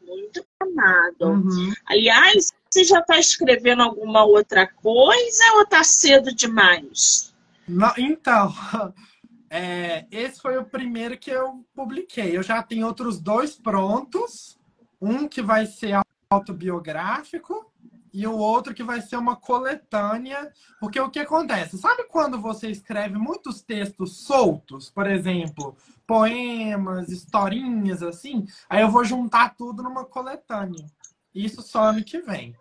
Muito 0.01 0.43
amado. 0.59 1.21
Uhum. 1.21 1.73
Aliás, 1.85 2.51
você 2.67 2.83
já 2.83 2.99
está 2.99 3.19
escrevendo 3.19 3.83
alguma 3.83 4.25
outra 4.25 4.65
coisa 4.65 5.43
ou 5.53 5.61
está 5.61 5.83
cedo 5.83 6.33
demais? 6.33 7.35
Não, 7.67 7.93
então, 7.97 8.51
É, 9.49 10.05
esse 10.12 10.41
foi 10.41 10.57
o 10.57 10.65
primeiro 10.65 11.17
que 11.17 11.31
eu 11.31 11.65
publiquei. 11.73 12.38
Eu 12.38 12.43
já 12.43 12.62
tenho 12.62 12.86
outros 12.86 13.19
dois 13.19 13.55
prontos. 13.55 14.57
Um 15.01 15.27
que 15.27 15.41
vai 15.41 15.65
ser 15.65 15.99
autobiográfico 16.29 17.71
e 18.12 18.25
o 18.25 18.36
outro 18.36 18.73
que 18.73 18.83
vai 18.83 18.99
ser 19.01 19.15
uma 19.15 19.36
coletânea. 19.36 20.51
Porque 20.79 20.99
o 20.99 21.10
que 21.10 21.19
acontece? 21.19 21.77
Sabe 21.77 22.05
quando 22.05 22.41
você 22.41 22.69
escreve 22.69 23.17
muitos 23.17 23.62
textos 23.62 24.17
soltos, 24.23 24.89
por 24.89 25.07
exemplo, 25.07 25.77
poemas, 26.05 27.10
historinhas 27.10 28.01
assim? 28.01 28.45
Aí 28.69 28.81
eu 28.81 28.89
vou 28.89 29.05
juntar 29.05 29.55
tudo 29.55 29.83
numa 29.83 30.03
coletânea. 30.03 30.86
Isso 31.33 31.62
só 31.62 31.83
ano 31.83 32.03
que 32.03 32.19
vem. 32.19 32.55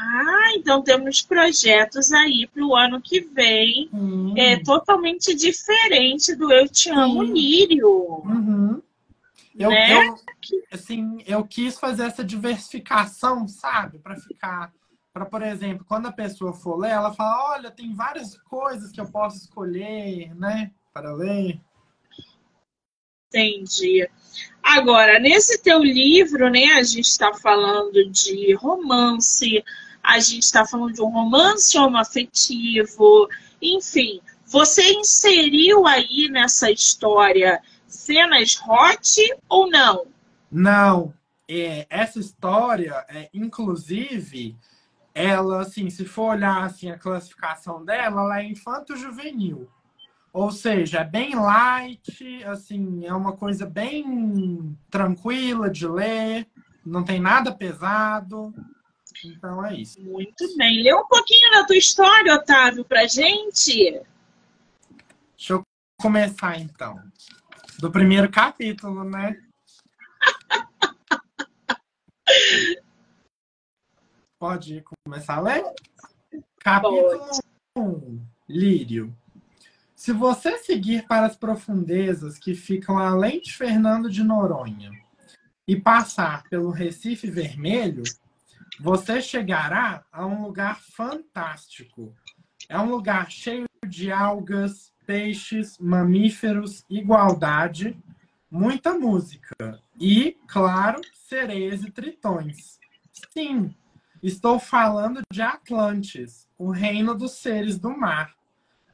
Ah, 0.00 0.52
então 0.54 0.82
temos 0.82 1.22
projetos 1.22 2.12
aí 2.12 2.48
para 2.52 2.64
o 2.64 2.74
ano 2.74 3.00
que 3.00 3.20
vem. 3.20 3.88
Hum. 3.92 4.34
É 4.36 4.62
totalmente 4.62 5.34
diferente 5.34 6.34
do 6.34 6.52
Eu 6.52 6.68
Te 6.68 6.90
Amo 6.90 7.24
Sim. 7.24 7.32
Lírio. 7.32 7.88
Uhum. 8.24 8.82
Eu, 9.58 9.70
né? 9.70 10.06
eu, 10.06 10.14
assim, 10.70 11.18
eu 11.26 11.44
quis 11.44 11.78
fazer 11.78 12.04
essa 12.04 12.24
diversificação, 12.24 13.48
sabe? 13.48 13.98
Para 13.98 14.16
ficar. 14.16 14.72
Para, 15.12 15.26
por 15.26 15.42
exemplo, 15.42 15.84
quando 15.84 16.06
a 16.06 16.12
pessoa 16.12 16.52
for 16.52 16.76
ler, 16.76 16.90
ela 16.90 17.12
fala: 17.12 17.54
olha, 17.54 17.70
tem 17.70 17.92
várias 17.92 18.38
coisas 18.42 18.92
que 18.92 19.00
eu 19.00 19.10
posso 19.10 19.38
escolher, 19.38 20.32
né? 20.36 20.70
Para 20.92 21.12
ler. 21.12 21.60
Entendi. 23.28 24.08
Agora, 24.62 25.18
nesse 25.18 25.62
teu 25.62 25.82
livro, 25.82 26.50
né, 26.50 26.72
a 26.74 26.82
gente 26.82 27.06
está 27.06 27.32
falando 27.32 28.10
de 28.10 28.54
romance, 28.54 29.64
a 30.02 30.18
gente 30.18 30.42
está 30.42 30.66
falando 30.66 30.92
de 30.92 31.02
um 31.02 31.08
romance 31.08 31.76
homoafetivo, 31.78 33.28
enfim, 33.62 34.20
você 34.46 34.92
inseriu 34.92 35.86
aí 35.86 36.28
nessa 36.30 36.70
história 36.70 37.60
cenas 37.86 38.58
hot 38.66 39.20
ou 39.48 39.70
não? 39.70 40.06
Não. 40.50 41.14
É, 41.46 41.86
essa 41.88 42.18
história, 42.18 43.04
é, 43.08 43.30
inclusive, 43.32 44.56
ela, 45.14 45.62
assim, 45.62 45.88
se 45.90 46.04
for 46.04 46.34
olhar 46.34 46.64
assim, 46.64 46.90
a 46.90 46.98
classificação 46.98 47.84
dela, 47.84 48.22
ela 48.22 48.40
é 48.40 48.44
infanto-juvenil. 48.44 49.68
Ou 50.38 50.52
seja, 50.52 51.00
é 51.00 51.04
bem 51.04 51.34
light, 51.34 52.44
assim, 52.44 53.04
é 53.04 53.12
uma 53.12 53.36
coisa 53.36 53.66
bem 53.66 54.78
tranquila 54.88 55.68
de 55.68 55.84
ler, 55.84 56.46
não 56.86 57.02
tem 57.04 57.18
nada 57.18 57.50
pesado. 57.50 58.54
Então 59.24 59.66
é 59.66 59.74
isso. 59.74 60.00
Muito 60.00 60.56
bem. 60.56 60.80
Lê 60.84 60.94
um 60.94 61.08
pouquinho 61.08 61.50
da 61.50 61.66
tua 61.66 61.74
história, 61.74 62.36
Otávio, 62.36 62.84
pra 62.84 63.04
gente. 63.08 64.00
Deixa 65.36 65.54
eu 65.54 65.62
começar 66.00 66.56
então. 66.56 67.02
Do 67.80 67.90
primeiro 67.90 68.30
capítulo, 68.30 69.02
né? 69.02 69.42
Pode 74.38 74.84
começar 75.04 75.38
a 75.38 75.40
ler? 75.40 75.64
Capítulo 76.60 77.28
1. 77.76 78.24
Lírio. 78.48 79.12
Se 79.98 80.12
você 80.12 80.58
seguir 80.58 81.08
para 81.08 81.26
as 81.26 81.34
profundezas 81.34 82.38
que 82.38 82.54
ficam 82.54 82.96
além 82.96 83.40
de 83.40 83.52
Fernando 83.52 84.08
de 84.08 84.22
Noronha 84.22 84.92
e 85.66 85.74
passar 85.74 86.44
pelo 86.44 86.70
Recife 86.70 87.28
Vermelho, 87.28 88.04
você 88.78 89.20
chegará 89.20 90.04
a 90.12 90.24
um 90.24 90.44
lugar 90.44 90.80
fantástico. 90.80 92.14
É 92.68 92.78
um 92.78 92.88
lugar 92.88 93.28
cheio 93.28 93.66
de 93.88 94.12
algas, 94.12 94.92
peixes, 95.04 95.76
mamíferos, 95.80 96.84
igualdade, 96.88 97.98
muita 98.48 98.94
música 98.94 99.82
e, 100.00 100.38
claro, 100.46 101.00
sereias 101.12 101.82
e 101.82 101.90
tritões. 101.90 102.78
Sim, 103.32 103.74
estou 104.22 104.60
falando 104.60 105.22
de 105.32 105.42
Atlantis, 105.42 106.48
o 106.56 106.70
reino 106.70 107.16
dos 107.16 107.32
seres 107.32 107.80
do 107.80 107.90
mar. 107.90 108.32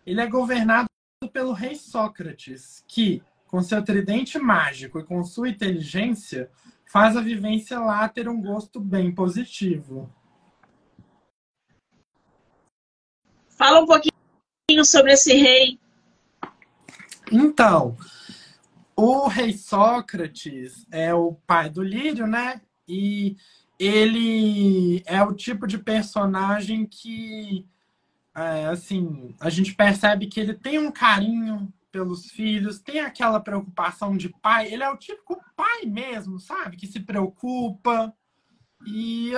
Ele 0.07 0.23
é 0.23 0.27
governado 0.27 0.89
pelo 1.29 1.53
rei 1.53 1.75
Sócrates, 1.75 2.85
que, 2.87 3.23
com 3.47 3.63
seu 3.63 3.83
tridente 3.85 4.39
mágico 4.39 4.99
e 4.99 5.05
com 5.05 5.23
sua 5.25 5.49
inteligência, 5.49 6.51
faz 6.85 7.17
a 7.17 7.21
vivência 7.21 7.79
lá 7.79 8.09
ter 8.09 8.29
um 8.29 8.41
gosto 8.41 8.81
bem 8.81 9.13
positivo. 9.13 10.13
Fala 13.49 13.81
um 13.81 13.87
pouquinho 13.87 14.85
sobre 14.85 15.13
esse 15.13 15.33
rei. 15.35 15.79
Então, 17.31 17.97
o 18.97 19.27
rei 19.27 19.53
Sócrates 19.53 20.87
é 20.91 21.15
o 21.15 21.35
pai 21.47 21.71
do 21.71 21.83
Lírio, 21.83 22.27
né? 22.27 22.61
E 22.87 23.37
ele 23.79 25.03
é 25.07 25.23
o 25.23 25.35
tipo 25.35 25.67
de 25.67 25.79
personagem 25.79 26.87
que 26.87 27.67
é, 28.35 28.67
assim, 28.67 29.35
a 29.39 29.49
gente 29.49 29.75
percebe 29.75 30.27
que 30.27 30.41
ele 30.41 30.55
tem 30.55 30.79
um 30.79 30.91
carinho 30.91 31.73
pelos 31.93 32.29
filhos, 32.31 32.81
tem 32.81 32.99
aquela 32.99 33.39
preocupação 33.39 34.17
de 34.17 34.29
pai. 34.29 34.73
Ele 34.73 34.83
é 34.83 34.91
o 34.91 34.97
típico 34.97 35.41
pai 35.55 35.85
mesmo, 35.87 36.41
sabe? 36.41 36.77
Que 36.77 36.89
se 36.89 36.99
preocupa. 36.99 38.13
E, 38.85 39.33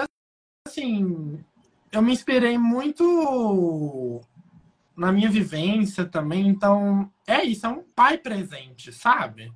assim, 0.67 1.45
eu 1.93 2.01
me 2.01 2.13
inspirei 2.13 2.57
muito 2.57 4.23
na 4.97 5.13
minha 5.13 5.31
vivência 5.31 6.07
também. 6.07 6.49
Então, 6.49 7.13
é 7.27 7.45
isso, 7.45 7.67
é 7.67 7.69
um 7.69 7.83
pai 7.83 8.17
presente, 8.17 8.91
sabe? 8.91 9.53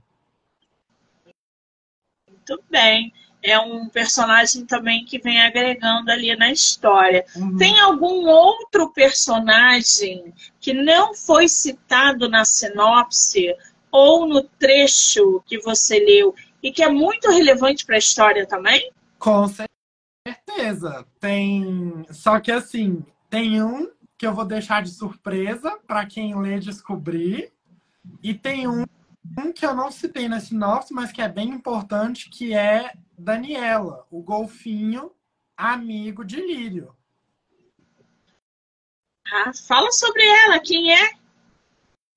Muito 2.29 2.63
bem. 2.71 3.13
É 3.43 3.59
um 3.59 3.89
personagem 3.89 4.67
também 4.67 5.05
que 5.05 5.19
vem 5.19 5.41
agregando 5.41 6.11
ali 6.11 6.35
na 6.37 6.51
história. 6.51 7.25
Uhum. 7.35 7.57
Tem 7.57 7.81
algum 7.81 8.27
outro 8.29 8.93
personagem 8.93 10.33
que 10.61 10.73
não 10.73 11.15
foi 11.15 11.49
citado 11.49 12.29
na 12.29 12.45
sinopse 12.45 13.55
ou 13.91 14.27
no 14.27 14.43
trecho 14.43 15.43
que 15.47 15.59
você 15.59 15.99
leu 15.99 16.35
e 16.63 16.71
que 16.71 16.83
é 16.83 16.89
muito 16.89 17.31
relevante 17.31 17.85
para 17.85 17.97
a 17.97 17.99
história 17.99 18.47
também? 18.47 18.93
Com 19.19 19.47
certeza. 19.49 21.07
Tem. 21.19 22.05
Só 22.11 22.39
que 22.39 22.53
assim, 22.53 23.05
tem 23.29 23.63
um 23.63 23.91
que 24.19 24.27
eu 24.27 24.35
vou 24.35 24.45
deixar 24.45 24.83
de 24.83 24.91
surpresa 24.91 25.79
para 25.87 26.05
quem 26.05 26.39
lê 26.39 26.59
descobrir. 26.59 27.51
E 28.23 28.35
tem 28.35 28.69
um, 28.69 28.85
um 29.25 29.53
que 29.53 29.65
eu 29.65 29.75
não 29.75 29.91
citei 29.91 30.29
na 30.29 30.41
sinopse, 30.41 30.93
mas 30.93 31.13
que 31.13 31.23
é 31.23 31.29
bem 31.29 31.51
importante, 31.51 32.31
que 32.31 32.55
é 32.55 32.93
Daniela, 33.19 34.07
o 34.11 34.23
golfinho 34.23 35.13
amigo 35.57 36.25
de 36.25 36.37
Lírio. 36.41 36.95
Ah, 39.33 39.53
fala 39.67 39.93
sobre 39.93 40.25
ela, 40.27 40.59
quem 40.59 40.93
é? 40.93 41.21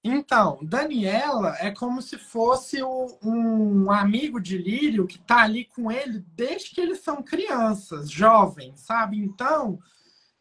Então, 0.03 0.59
Daniela 0.61 1.55
é 1.59 1.71
como 1.71 2.01
se 2.01 2.17
fosse 2.17 2.81
o, 2.83 3.17
um 3.23 3.89
amigo 3.89 4.39
de 4.41 4.57
Lírio 4.57 5.07
que 5.07 5.17
tá 5.17 5.43
ali 5.43 5.65
com 5.65 5.89
ele 5.89 6.19
desde 6.35 6.71
que 6.71 6.81
eles 6.81 6.99
são 6.99 7.23
crianças, 7.23 8.09
jovens, 8.09 8.81
sabe? 8.81 9.17
Então, 9.17 9.79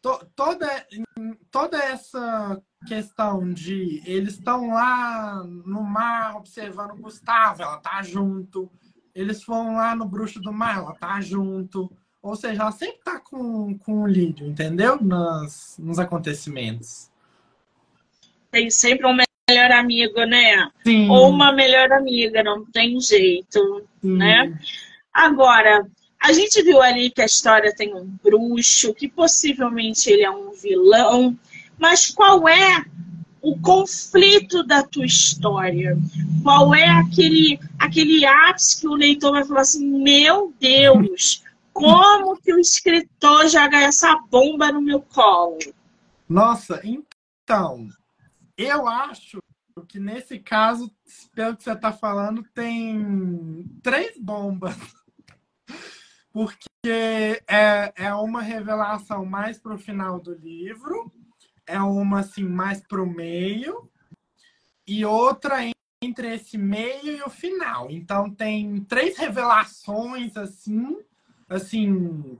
to, 0.03 0.23
toda, 0.35 0.85
toda 1.49 1.77
essa 1.79 2.61
questão 2.85 3.51
de 3.51 4.03
eles 4.05 4.35
estão 4.35 4.67
lá 4.71 5.43
no 5.43 5.81
mar 5.81 6.35
observando 6.35 7.01
Gustavo, 7.01 7.63
ela 7.63 7.77
tá 7.77 8.03
junto 8.03 8.69
eles 9.15 9.43
foram 9.43 9.75
lá 9.75 9.95
no 9.95 10.05
Bruxo 10.05 10.39
do 10.39 10.51
Mar, 10.51 10.77
ela 10.77 10.95
tá 10.95 11.21
junto. 11.21 11.91
Ou 12.21 12.35
seja, 12.35 12.61
ela 12.61 12.71
sempre 12.71 12.99
tá 13.03 13.19
com, 13.19 13.77
com 13.77 14.03
o 14.03 14.07
Lídio, 14.07 14.47
entendeu? 14.47 14.97
Nos, 14.99 15.75
nos 15.77 15.99
acontecimentos. 15.99 17.11
Tem 18.49 18.69
sempre 18.69 19.05
um 19.05 19.17
melhor 19.49 19.71
amigo, 19.71 20.23
né? 20.25 20.71
Sim. 20.83 21.09
Ou 21.09 21.29
uma 21.29 21.51
melhor 21.51 21.91
amiga, 21.91 22.43
não 22.43 22.65
tem 22.65 22.99
jeito, 22.99 23.87
Sim. 24.01 24.17
né? 24.17 24.59
Agora, 25.13 25.85
a 26.23 26.31
gente 26.31 26.63
viu 26.63 26.81
ali 26.81 27.11
que 27.11 27.21
a 27.21 27.25
história 27.25 27.75
tem 27.75 27.93
um 27.93 28.05
bruxo, 28.23 28.93
que 28.93 29.09
possivelmente 29.09 30.09
ele 30.09 30.23
é 30.23 30.31
um 30.31 30.53
vilão, 30.53 31.37
mas 31.77 32.09
qual 32.09 32.47
é 32.47 32.85
o 33.41 33.59
conflito 33.59 34.63
da 34.63 34.81
tua 34.83 35.05
história. 35.05 35.97
Qual 36.41 36.73
é 36.73 36.87
aquele, 36.87 37.59
aquele 37.77 38.25
ápice 38.25 38.79
que 38.79 38.87
o 38.87 38.95
leitor 38.95 39.33
vai 39.33 39.43
falar 39.43 39.61
assim: 39.61 39.85
meu 40.01 40.53
Deus, 40.57 41.43
como 41.73 42.37
que 42.37 42.53
o 42.53 42.59
escritor 42.59 43.49
joga 43.49 43.81
essa 43.81 44.15
bomba 44.31 44.71
no 44.71 44.81
meu 44.81 45.01
colo? 45.01 45.59
Nossa, 46.29 46.79
então, 46.85 47.89
eu 48.57 48.87
acho 48.87 49.39
que 49.89 49.99
nesse 49.99 50.39
caso, 50.39 50.89
pelo 51.35 51.57
que 51.57 51.63
você 51.63 51.73
está 51.73 51.91
falando, 51.91 52.45
tem 52.53 53.65
três 53.81 54.17
bombas. 54.17 54.73
Porque 56.33 56.67
é, 57.47 57.93
é 57.95 58.13
uma 58.13 58.41
revelação 58.41 59.23
mais 59.23 59.59
para 59.59 59.75
o 59.75 59.77
final 59.77 60.19
do 60.19 60.33
livro 60.33 61.13
é 61.65 61.79
uma 61.79 62.19
assim 62.19 62.43
mais 62.43 62.81
pro 62.81 63.05
meio 63.05 63.89
e 64.85 65.05
outra 65.05 65.59
entre 66.01 66.35
esse 66.35 66.57
meio 66.57 67.17
e 67.17 67.21
o 67.21 67.29
final. 67.29 67.89
Então 67.89 68.29
tem 68.29 68.81
três 68.81 69.17
revelações 69.17 70.35
assim, 70.35 70.97
assim 71.47 72.37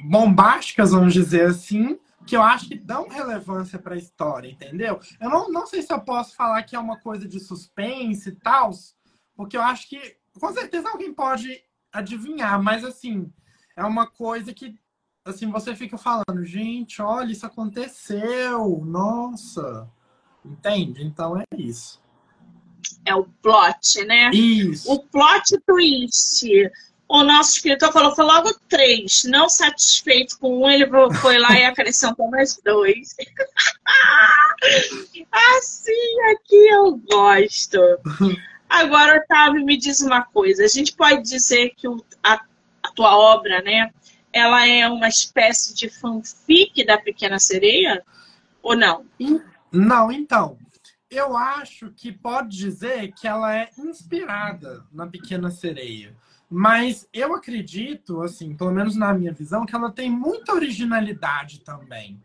bombásticas, 0.00 0.90
vamos 0.90 1.14
dizer 1.14 1.50
assim, 1.50 1.98
que 2.26 2.36
eu 2.36 2.42
acho 2.42 2.68
que 2.68 2.74
dão 2.74 3.08
relevância 3.08 3.78
para 3.78 3.94
a 3.94 3.98
história, 3.98 4.48
entendeu? 4.48 4.98
Eu 5.20 5.30
não, 5.30 5.48
não 5.50 5.66
sei 5.66 5.82
se 5.82 5.92
eu 5.92 6.00
posso 6.00 6.34
falar 6.34 6.62
que 6.64 6.74
é 6.74 6.78
uma 6.78 6.98
coisa 6.98 7.28
de 7.28 7.38
suspense 7.38 8.30
e 8.30 8.34
tal, 8.34 8.70
porque 9.36 9.56
eu 9.56 9.62
acho 9.62 9.88
que 9.88 10.16
com 10.40 10.52
certeza 10.52 10.88
alguém 10.88 11.14
pode 11.14 11.62
adivinhar, 11.98 12.62
mas 12.62 12.84
assim, 12.84 13.32
é 13.76 13.84
uma 13.84 14.06
coisa 14.06 14.52
que 14.52 14.74
assim, 15.24 15.50
você 15.50 15.74
fica 15.74 15.98
falando, 15.98 16.44
gente, 16.44 17.02
olha, 17.02 17.32
isso 17.32 17.44
aconteceu, 17.44 18.80
nossa. 18.84 19.88
Entende? 20.44 21.04
Então 21.04 21.38
é 21.38 21.44
isso. 21.56 22.00
É 23.04 23.14
o 23.14 23.24
plot, 23.42 24.04
né? 24.04 24.30
Isso. 24.30 24.92
O 24.92 25.00
plot 25.00 25.58
twist. 25.66 26.46
O 27.08 27.22
nosso 27.22 27.52
escritor 27.52 27.92
falou, 27.92 28.14
foi 28.14 28.24
logo 28.24 28.52
três. 28.68 29.24
Não 29.24 29.48
satisfeito 29.48 30.38
com 30.38 30.62
um, 30.62 30.70
ele 30.70 30.86
foi 31.20 31.38
lá 31.38 31.58
e 31.58 31.64
acrescentou 31.64 32.30
mais 32.30 32.60
dois. 32.64 33.16
assim 35.32 36.20
aqui 36.32 36.68
eu 36.68 36.96
gosto. 37.10 37.78
Agora, 38.68 39.18
Otávio, 39.18 39.64
me 39.64 39.76
diz 39.76 40.00
uma 40.00 40.22
coisa. 40.22 40.64
A 40.64 40.68
gente 40.68 40.94
pode 40.94 41.22
dizer 41.22 41.74
que 41.76 41.86
a, 42.22 42.40
a 42.82 42.92
tua 42.94 43.16
obra, 43.16 43.62
né? 43.62 43.90
ela 44.36 44.66
é 44.66 44.86
uma 44.86 45.08
espécie 45.08 45.74
de 45.74 45.88
fanfic 45.88 46.84
da 46.84 46.98
Pequena 46.98 47.38
Sereia? 47.38 48.04
Ou 48.62 48.76
não? 48.76 49.06
Não, 49.72 50.12
então. 50.12 50.58
Eu 51.10 51.34
acho 51.34 51.90
que 51.92 52.12
pode 52.12 52.54
dizer 52.54 53.12
que 53.12 53.26
ela 53.26 53.56
é 53.56 53.70
inspirada 53.78 54.84
na 54.92 55.06
Pequena 55.06 55.50
Sereia. 55.50 56.14
Mas 56.50 57.08
eu 57.14 57.34
acredito, 57.34 58.20
assim, 58.20 58.54
pelo 58.54 58.72
menos 58.72 58.94
na 58.94 59.14
minha 59.14 59.32
visão, 59.32 59.64
que 59.64 59.74
ela 59.74 59.90
tem 59.90 60.10
muita 60.10 60.52
originalidade 60.52 61.60
também. 61.60 62.22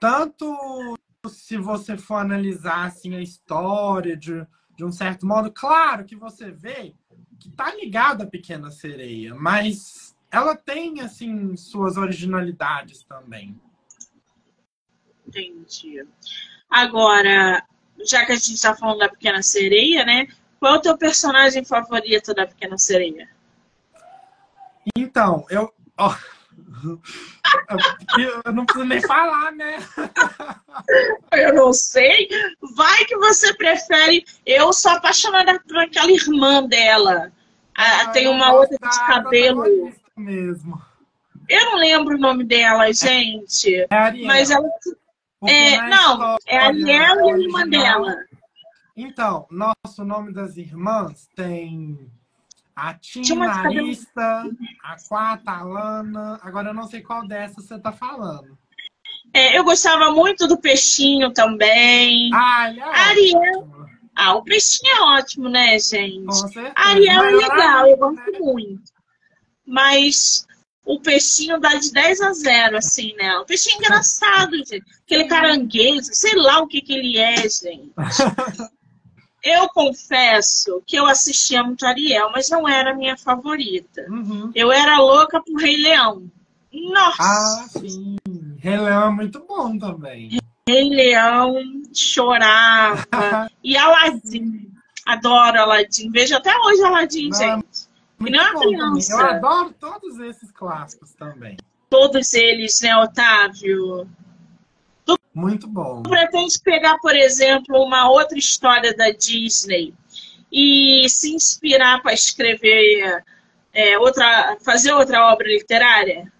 Tanto 0.00 0.98
se 1.28 1.56
você 1.56 1.96
for 1.96 2.16
analisar 2.16 2.86
assim, 2.86 3.14
a 3.14 3.22
história 3.22 4.16
de, 4.16 4.44
de 4.76 4.84
um 4.84 4.92
certo 4.92 5.26
modo, 5.26 5.50
claro 5.52 6.04
que 6.04 6.16
você 6.16 6.50
vê 6.50 6.94
que 7.38 7.50
tá 7.50 7.74
ligado 7.74 8.22
à 8.22 8.26
Pequena 8.26 8.70
Sereia, 8.70 9.34
mas 9.34 10.16
ela 10.30 10.56
tem, 10.56 11.00
assim, 11.00 11.56
suas 11.56 11.96
originalidades 11.96 13.04
também. 13.04 13.60
Entendi. 15.26 16.06
Agora, 16.70 17.62
já 18.04 18.24
que 18.24 18.32
a 18.32 18.36
gente 18.36 18.54
está 18.54 18.74
falando 18.74 18.98
da 18.98 19.08
Pequena 19.08 19.42
Sereia, 19.42 20.04
né? 20.04 20.28
Qual 20.58 20.74
é 20.74 20.78
o 20.78 20.80
teu 20.80 20.96
personagem 20.96 21.64
favorito 21.64 22.32
da 22.32 22.46
Pequena 22.46 22.78
Sereia? 22.78 23.28
Então, 24.96 25.44
eu. 25.50 25.72
Oh, 25.98 26.14
eu 26.84 28.52
não 28.52 28.64
preciso 28.64 28.86
nem 28.86 29.00
falar, 29.00 29.52
né? 29.52 29.78
Eu 31.32 31.54
não 31.54 31.72
sei. 31.72 32.28
Vai 32.76 33.04
que 33.04 33.16
você 33.16 33.54
prefere. 33.54 34.24
Eu 34.44 34.72
sou 34.72 34.92
apaixonada 34.92 35.60
por 35.60 35.78
aquela 35.78 36.10
irmã 36.10 36.66
dela. 36.66 37.32
Ah, 37.76 38.08
tem 38.08 38.28
uma 38.28 38.52
outra 38.52 38.76
de 38.76 39.06
cabelo 39.06 39.64
mesmo. 40.16 40.80
Eu 41.48 41.64
não 41.66 41.76
lembro 41.76 42.16
o 42.16 42.20
nome 42.20 42.44
dela, 42.44 42.92
gente. 42.92 43.86
É 43.90 43.94
Ariel. 43.94 44.26
Mas 44.26 44.50
ela. 44.50 44.68
É, 45.44 45.82
não, 45.88 46.36
é 46.46 46.58
a 46.58 46.66
Ariel 46.66 47.26
e 47.26 47.32
a 47.32 47.38
irmã 47.38 47.68
dela. 47.68 48.16
Então, 48.96 49.46
nosso 49.50 50.04
nome 50.04 50.32
das 50.32 50.56
irmãs 50.56 51.28
tem 51.34 52.10
a 52.74 52.94
Tina, 52.94 53.46
Marista, 53.46 54.44
a 54.82 54.96
Quata, 55.08 55.50
a 55.50 55.62
Lana. 55.62 56.40
Agora 56.42 56.70
eu 56.70 56.74
não 56.74 56.86
sei 56.86 57.00
qual 57.00 57.26
dessas 57.26 57.66
você 57.66 57.78
tá 57.78 57.92
falando. 57.92 58.56
É, 59.34 59.56
eu 59.56 59.64
gostava 59.64 60.10
muito 60.10 60.46
do 60.46 60.58
peixinho 60.58 61.32
também. 61.32 62.30
Ah, 62.34 62.68
ele 62.68 62.80
é 62.80 62.84
Ariel. 62.84 63.60
Ótimo. 63.60 63.86
Ah, 64.14 64.34
o 64.34 64.42
peixinho 64.42 64.94
é 64.94 65.00
ótimo, 65.18 65.48
né, 65.48 65.78
gente? 65.78 66.24
Com 66.26 66.32
certeza. 66.32 66.74
Ariel 66.76 67.24
é 67.24 67.30
legal, 67.30 67.86
eu 67.86 67.96
gosto 67.96 68.30
né? 68.30 68.38
muito 68.38 68.92
mas 69.72 70.46
o 70.84 71.00
peixinho 71.00 71.58
dá 71.60 71.74
de 71.76 71.92
10 71.92 72.20
a 72.20 72.32
0, 72.32 72.76
assim, 72.76 73.14
né? 73.14 73.38
O 73.38 73.46
peixinho 73.46 73.76
é 73.76 73.78
engraçado, 73.78 74.56
gente. 74.56 74.84
Aquele 75.04 75.24
caranguejo, 75.24 76.08
sei 76.12 76.34
lá 76.34 76.60
o 76.60 76.66
que, 76.66 76.80
que 76.80 76.92
ele 76.92 77.18
é, 77.18 77.36
gente. 77.36 77.92
Eu 79.42 79.68
confesso 79.70 80.82
que 80.86 80.96
eu 80.96 81.06
assistia 81.06 81.64
muito 81.64 81.84
Ariel, 81.84 82.30
mas 82.32 82.48
não 82.48 82.68
era 82.68 82.92
a 82.92 82.94
minha 82.94 83.16
favorita. 83.16 84.06
Uhum. 84.08 84.52
Eu 84.54 84.70
era 84.70 84.98
louca 84.98 85.42
por 85.42 85.60
Rei 85.60 85.76
Leão. 85.76 86.30
Nossa! 86.72 87.16
Ah, 87.20 87.66
sim. 87.68 88.16
Rei 88.58 88.78
Leão 88.78 89.08
é 89.08 89.10
muito 89.10 89.40
bom 89.40 89.76
também. 89.76 90.38
Rei 90.68 90.88
Leão 90.88 91.56
chorava. 91.92 93.04
e 93.64 93.76
Aladdin. 93.76 94.70
Adoro 95.04 95.58
Aladdin. 95.58 96.10
Vejo 96.10 96.36
até 96.36 96.56
hoje 96.56 96.82
Aladdin, 96.84 97.28
não, 97.28 97.38
gente. 97.38 97.92
Muito 98.18 98.36
não 98.36 98.60
criança. 98.60 99.12
Eu 99.12 99.26
adoro 99.26 99.74
todos 99.80 100.20
esses 100.20 100.52
clássicos 100.52 101.12
também. 101.14 101.56
Todos 101.90 102.32
eles, 102.32 102.80
né, 102.80 102.96
Otávio? 102.96 104.08
Tu 105.04 105.18
Muito 105.34 105.66
bom. 105.66 106.02
Tu 106.02 106.10
pretende 106.10 106.60
pegar, 106.62 106.98
por 106.98 107.14
exemplo, 107.14 107.82
uma 107.82 108.10
outra 108.10 108.38
história 108.38 108.94
da 108.94 109.10
Disney 109.10 109.94
e 110.50 111.08
se 111.08 111.34
inspirar 111.34 112.02
para 112.02 112.12
escrever 112.12 113.24
é, 113.72 113.98
outra, 113.98 114.56
fazer 114.62 114.92
outra 114.92 115.32
obra 115.32 115.48
literária? 115.48 116.30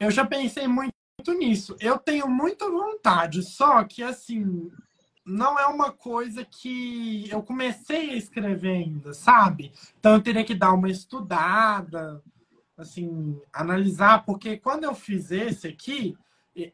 Eu 0.00 0.10
já 0.10 0.24
pensei 0.24 0.66
muito 0.66 0.92
nisso. 1.38 1.76
Eu 1.78 1.98
tenho 1.98 2.28
muita 2.28 2.68
vontade, 2.68 3.42
só 3.42 3.84
que 3.84 4.02
assim, 4.02 4.70
não 5.24 5.58
é 5.58 5.66
uma 5.66 5.92
coisa 5.92 6.44
que 6.44 7.28
eu 7.30 7.42
comecei 7.42 8.10
a 8.10 8.16
escrever 8.16 8.70
ainda, 8.70 9.14
sabe? 9.14 9.72
Então 9.98 10.14
eu 10.14 10.22
teria 10.22 10.44
que 10.44 10.54
dar 10.54 10.72
uma 10.72 10.90
estudada, 10.90 12.22
assim, 12.76 13.40
analisar, 13.52 14.24
porque 14.24 14.56
quando 14.56 14.84
eu 14.84 14.94
fiz 14.94 15.30
esse 15.30 15.68
aqui, 15.68 16.16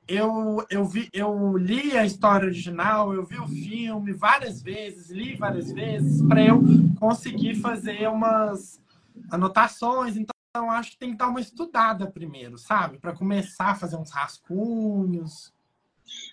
eu, 0.08 0.66
eu, 0.68 0.84
vi, 0.84 1.08
eu 1.12 1.56
li 1.56 1.96
a 1.96 2.04
história 2.04 2.46
original, 2.46 3.14
eu 3.14 3.24
vi 3.24 3.38
o 3.38 3.46
filme 3.46 4.12
várias 4.12 4.60
vezes, 4.60 5.10
li 5.10 5.36
várias 5.36 5.70
vezes, 5.70 6.26
para 6.26 6.44
eu 6.44 6.60
conseguir 6.98 7.54
fazer 7.56 8.08
umas 8.08 8.80
anotações. 9.30 10.16
Então, 10.16 10.70
acho 10.70 10.92
que 10.92 10.98
tem 10.98 11.12
que 11.12 11.18
dar 11.18 11.28
uma 11.28 11.40
estudada 11.40 12.10
primeiro, 12.10 12.58
sabe? 12.58 12.98
Para 12.98 13.14
começar 13.14 13.70
a 13.70 13.74
fazer 13.74 13.96
uns 13.96 14.10
rascunhos. 14.10 15.52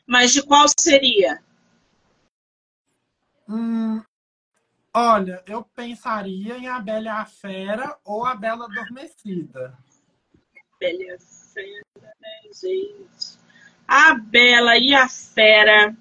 Mas 0.08 0.34
de 0.34 0.42
qual 0.42 0.66
seria? 0.80 1.44
Hum, 3.48 4.02
olha, 4.94 5.44
eu 5.46 5.64
pensaria 5.64 6.58
em 6.58 6.68
A 6.68 6.80
Bela 6.80 7.06
e 7.06 7.10
a 7.10 7.26
Fera 7.26 8.00
ou 8.04 8.26
A 8.26 8.36
Bela 8.36 8.66
Adormecida. 8.66 9.78
Bela 10.80 11.04
e 11.04 11.12
a 11.12 11.20
Fera, 11.20 12.16
né, 12.20 12.42
gente? 12.52 13.25
A 13.88 14.16
Bela 14.16 14.78
e 14.78 14.94
a 14.94 15.08
Fera 15.08 15.96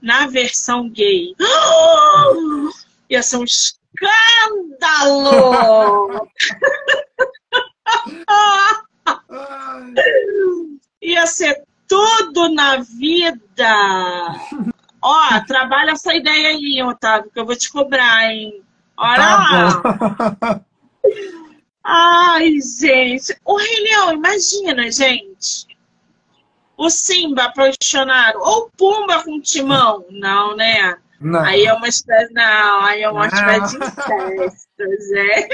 na 0.00 0.26
versão 0.26 0.88
gay. 0.88 1.34
Oh! 1.40 2.70
Ia 3.08 3.22
ser 3.22 3.36
um 3.36 3.44
escândalo! 3.44 3.80
Ia 11.02 11.26
ser 11.26 11.62
tudo 11.88 12.48
na 12.48 12.78
vida. 12.78 14.34
Ó, 15.02 15.40
trabalha 15.46 15.90
essa 15.90 16.14
ideia 16.14 16.48
aí, 16.48 16.82
Otávio, 16.82 17.30
que 17.30 17.38
eu 17.38 17.44
vou 17.44 17.56
te 17.56 17.70
cobrar, 17.70 18.32
hein? 18.32 18.62
Olha 18.96 19.16
tá 19.16 20.38
lá. 20.40 20.60
Ai, 21.84 22.60
gente. 22.60 23.36
O 23.44 23.56
Rei 23.56 23.80
Leão, 23.80 24.12
imagina, 24.12 24.90
gente. 24.90 25.66
O 26.82 26.90
Simba 26.90 27.44
apaixonado. 27.44 28.40
Ou 28.40 28.68
Pumba 28.76 29.22
com 29.22 29.40
Timão. 29.40 30.04
Não, 30.10 30.56
né? 30.56 30.96
Não. 31.20 31.38
Aí 31.44 31.64
é 31.64 31.72
uma 31.72 31.86
espécie. 31.86 32.34
Não, 32.34 32.80
aí 32.80 33.02
é 33.02 33.08
uma 33.08 33.28
espécie 33.28 33.78
de 33.78 33.84
incesto, 33.84 34.82
é. 35.16 35.48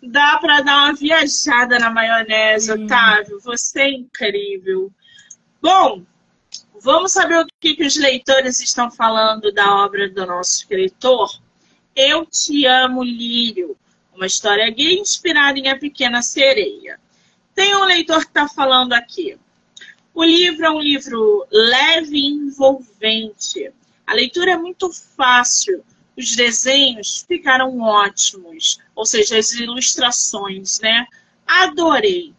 Dá 0.04 0.38
para 0.38 0.60
dar 0.60 0.84
uma 0.84 0.94
viajada 0.94 1.80
na 1.80 1.90
maionese. 1.90 2.70
Otávio. 2.70 3.40
Você 3.40 3.80
é 3.80 3.90
incrível. 3.90 4.92
Bom, 5.60 6.04
vamos 6.80 7.10
saber 7.10 7.40
o 7.40 7.46
que, 7.58 7.74
que 7.74 7.84
os 7.84 7.96
leitores 7.96 8.60
estão 8.60 8.88
falando 8.88 9.50
da 9.50 9.84
obra 9.84 10.08
do 10.08 10.24
nosso 10.24 10.58
escritor? 10.58 11.28
Eu 11.96 12.24
Te 12.24 12.66
Amo, 12.66 13.02
Lírio. 13.02 13.76
Uma 14.14 14.26
história 14.26 14.70
gay 14.70 15.00
inspirada 15.00 15.58
em 15.58 15.68
A 15.68 15.76
Pequena 15.76 16.22
Sereia. 16.22 17.00
Tem 17.54 17.74
um 17.76 17.84
leitor 17.84 18.20
que 18.20 18.30
está 18.30 18.48
falando 18.48 18.92
aqui. 18.92 19.38
O 20.14 20.24
livro 20.24 20.64
é 20.64 20.70
um 20.70 20.80
livro 20.80 21.46
leve 21.50 22.16
e 22.16 22.26
envolvente. 22.26 23.70
A 24.06 24.14
leitura 24.14 24.52
é 24.52 24.56
muito 24.56 24.90
fácil. 25.16 25.82
Os 26.16 26.36
desenhos 26.36 27.24
ficaram 27.26 27.80
ótimos, 27.80 28.78
ou 28.94 29.06
seja, 29.06 29.38
as 29.38 29.52
ilustrações, 29.54 30.80
né? 30.80 31.06
Adorei. 31.46 32.34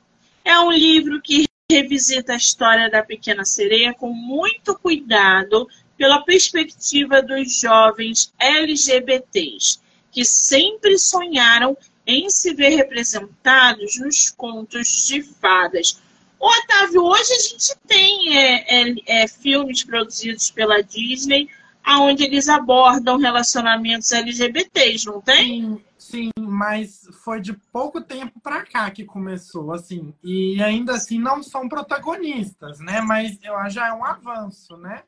É 0.45 0.59
um 0.59 0.72
livro 0.72 1.20
que 1.22 1.45
revisita 1.72 2.34
a 2.34 2.38
história 2.38 2.89
da 2.89 3.01
Pequena 3.01 3.43
Sereia 3.45 3.93
com 3.93 4.14
muito 4.14 4.78
cuidado 4.78 5.68
pela 5.97 6.22
perspectiva 6.22 7.22
dos 7.22 7.59
jovens 7.59 8.32
LGBTs, 8.39 9.80
que 10.11 10.24
sempre 10.24 10.99
sonharam 10.99 11.76
em 12.06 12.30
se 12.30 12.54
ver 12.54 12.76
representados 12.76 13.99
nos 13.99 14.30
contos 14.30 15.08
de 15.08 15.22
fadas. 15.22 16.01
Ô, 16.39 16.47
Otávio, 16.47 17.04
hoje 17.04 17.34
a 17.34 17.39
gente 17.39 17.78
tem 17.88 18.38
é, 18.38 18.82
é, 18.82 18.95
é, 19.06 19.28
filmes 19.28 19.84
produzidos 19.84 20.51
pela 20.51 20.82
Disney 20.82 21.49
onde 21.86 22.24
eles 22.24 22.47
abordam 22.47 23.18
relacionamentos 23.18 24.12
LGBTs, 24.12 25.06
não 25.06 25.22
tem? 25.22 25.62
Sim, 25.62 25.82
sim, 25.97 26.30
mas 26.39 27.08
foi 27.24 27.41
de 27.41 27.54
pouco 27.72 27.99
tempo 28.01 28.39
para 28.39 28.64
cá 28.64 28.89
que 28.89 29.04
começou, 29.04 29.74
assim. 29.74 30.14
E 30.24 30.62
ainda 30.62 30.93
assim 30.93 31.20
não 31.20 31.43
são 31.43 31.68
protagonistas, 31.68 32.80
né? 32.80 33.01
Mas 33.01 33.38
eu 33.43 33.56
acho 33.58 33.76
já 33.76 33.88
é 33.88 33.93
um 33.93 34.06
avanço, 34.06 34.78
né? 34.78 35.04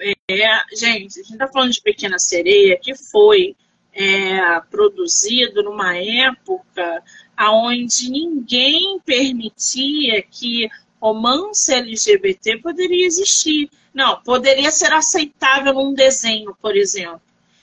É, 0.00 0.76
gente, 0.76 1.20
a 1.20 1.22
gente 1.22 1.38
tá 1.38 1.48
falando 1.48 1.72
de 1.72 1.82
Pequena 1.82 2.18
Sereia, 2.18 2.78
que 2.78 2.94
foi 2.94 3.56
é, 3.92 4.60
produzido 4.70 5.62
numa 5.62 5.96
época 5.96 7.02
onde 7.38 8.10
ninguém 8.10 9.00
permitia 9.00 10.22
que 10.22 10.68
romance 11.00 11.72
LGBT 11.72 12.58
poderia 12.58 13.06
existir. 13.06 13.70
Não, 13.94 14.20
poderia 14.20 14.70
ser 14.70 14.92
aceitável 14.92 15.74
num 15.74 15.94
desenho, 15.94 16.54
por 16.60 16.76
exemplo. 16.76 17.22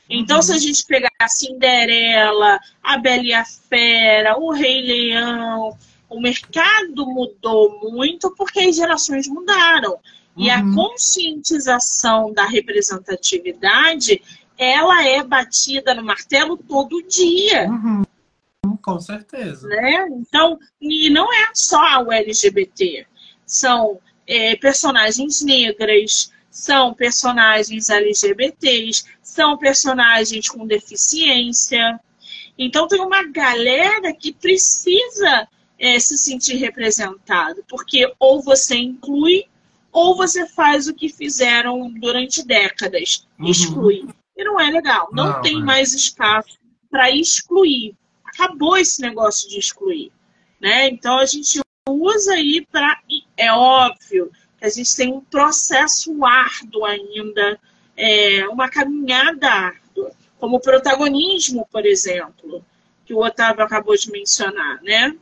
Então, 0.10 0.38
uhum. 0.38 0.42
se 0.42 0.54
a 0.54 0.58
gente 0.58 0.86
pegar 0.86 1.12
a 1.20 1.28
Cinderela, 1.28 2.60
a 2.82 2.98
Bela 2.98 3.24
e 3.24 3.34
a 3.34 3.46
Fera, 3.46 4.38
o 4.38 4.52
Rei 4.52 4.82
Leão, 4.82 5.78
o 6.10 6.20
mercado 6.20 7.06
mudou 7.06 7.92
muito 7.92 8.34
porque 8.36 8.60
as 8.62 8.76
gerações 8.76 9.28
mudaram. 9.28 10.00
E 10.36 10.50
a 10.52 10.60
uhum. 10.60 10.76
conscientização 10.76 12.32
da 12.32 12.46
representatividade, 12.46 14.22
ela 14.58 15.06
é 15.06 15.24
batida 15.24 15.94
no 15.94 16.04
martelo 16.04 16.58
todo 16.58 17.04
dia. 17.04 17.70
Uhum. 17.70 18.04
Com 18.82 19.00
certeza. 19.00 19.68
Né? 19.68 20.08
Então, 20.12 20.58
e 20.82 21.10
não 21.10 21.32
é 21.32 21.50
só 21.54 22.04
o 22.04 22.12
LGBT. 22.12 23.06
São 23.46 24.00
é, 24.26 24.56
personagens 24.56 25.42
negras, 25.42 26.32
são 26.50 26.94
personagens 26.94 27.90
LGBTs, 27.90 29.06
são 29.22 29.58
personagens 29.58 30.50
com 30.50 30.66
deficiência. 30.66 32.00
Então 32.58 32.88
tem 32.88 33.00
uma 33.00 33.24
galera 33.24 34.12
que 34.14 34.34
precisa 34.34 35.48
é, 35.80 36.00
se 36.00 36.18
sentir 36.18 36.56
representado, 36.56 37.64
porque 37.70 38.12
ou 38.20 38.42
você 38.42 38.76
inclui 38.76 39.46
ou 39.92 40.16
você 40.16 40.48
faz 40.48 40.88
o 40.88 40.94
que 40.94 41.10
fizeram 41.10 41.90
durante 41.92 42.46
décadas, 42.46 43.28
uhum. 43.40 43.48
exclui. 43.48 44.08
E 44.38 44.44
não 44.44 44.60
é 44.60 44.70
legal, 44.70 45.10
não, 45.12 45.32
não 45.32 45.42
tem 45.42 45.60
é. 45.60 45.64
mais 45.64 45.94
espaço 45.94 46.60
para 46.92 47.10
excluir. 47.10 47.96
Acabou 48.24 48.78
esse 48.78 49.02
negócio 49.02 49.50
de 49.50 49.58
excluir. 49.58 50.12
Né? 50.62 50.90
Então 50.90 51.18
a 51.18 51.26
gente 51.26 51.60
usa 51.90 52.34
aí 52.34 52.66
para. 52.72 53.02
É 53.36 53.52
óbvio 53.52 54.32
que 54.60 54.66
a 54.66 54.70
gente 54.70 54.96
tem 54.96 55.12
um 55.12 55.22
processo 55.22 56.24
árduo 56.24 56.86
ainda, 56.86 57.60
é, 57.96 58.48
uma 58.48 58.70
caminhada 58.70 59.48
árdua, 59.48 60.12
como 60.40 60.58
o 60.58 60.62
protagonismo, 60.62 61.68
por 61.72 61.86
exemplo, 61.86 62.64
que 63.06 63.14
o 63.14 63.24
Otávio 63.24 63.64
acabou 63.64 63.96
de 63.96 64.12
mencionar, 64.12 64.82
né? 64.84 65.16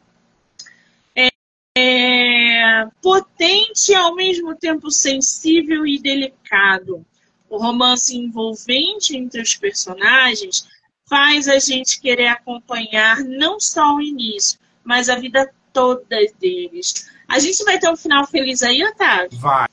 É, 1.16 1.30
é, 1.78 2.88
potente 3.01 3.91
e 3.91 3.95
ao 3.95 4.16
mesmo 4.16 4.55
tempo 4.55 4.91
sensível 4.91 5.86
e 5.86 5.99
delicado. 5.99 7.05
O 7.50 7.58
romance 7.58 8.16
envolvente 8.16 9.16
entre 9.16 9.41
os 9.41 9.56
personagens 9.56 10.68
faz 11.08 11.48
a 11.48 11.60
gente 11.60 12.02
querer 12.02 12.28
acompanhar 12.28 13.20
não 13.24 13.60
só 13.60 13.96
o 13.96 14.02
início, 14.02 14.60
mas 14.84 15.10
a 15.10 15.16
vida 15.16 15.54
todas 15.72 16.32
deles. 16.34 17.10
A 17.28 17.39
gente 17.39 17.64
vai 17.64 17.80
ter 17.80 17.89
um 17.89 17.98
final 17.98 18.26
feliz 18.26 18.64
aí, 18.64 18.84
Otávio? 18.84 19.38
Vai. 19.39 19.68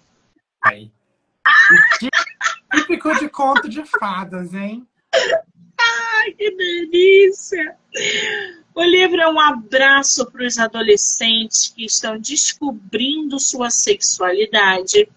vai. 0.64 0.90
Típico 2.74 3.14
de 3.18 3.28
conto 3.28 3.68
de 3.68 3.84
fadas, 3.84 4.52
hein? 4.54 4.86
Ai, 5.14 6.32
que 6.32 6.50
delícia! 6.50 7.76
O 8.74 8.82
livro 8.82 9.20
é 9.20 9.28
um 9.28 9.38
abraço 9.38 10.30
para 10.30 10.46
os 10.46 10.58
adolescentes 10.58 11.68
que 11.68 11.84
estão 11.84 12.18
descobrindo 12.18 13.38
sua 13.38 13.68
sexualidade 13.68 15.08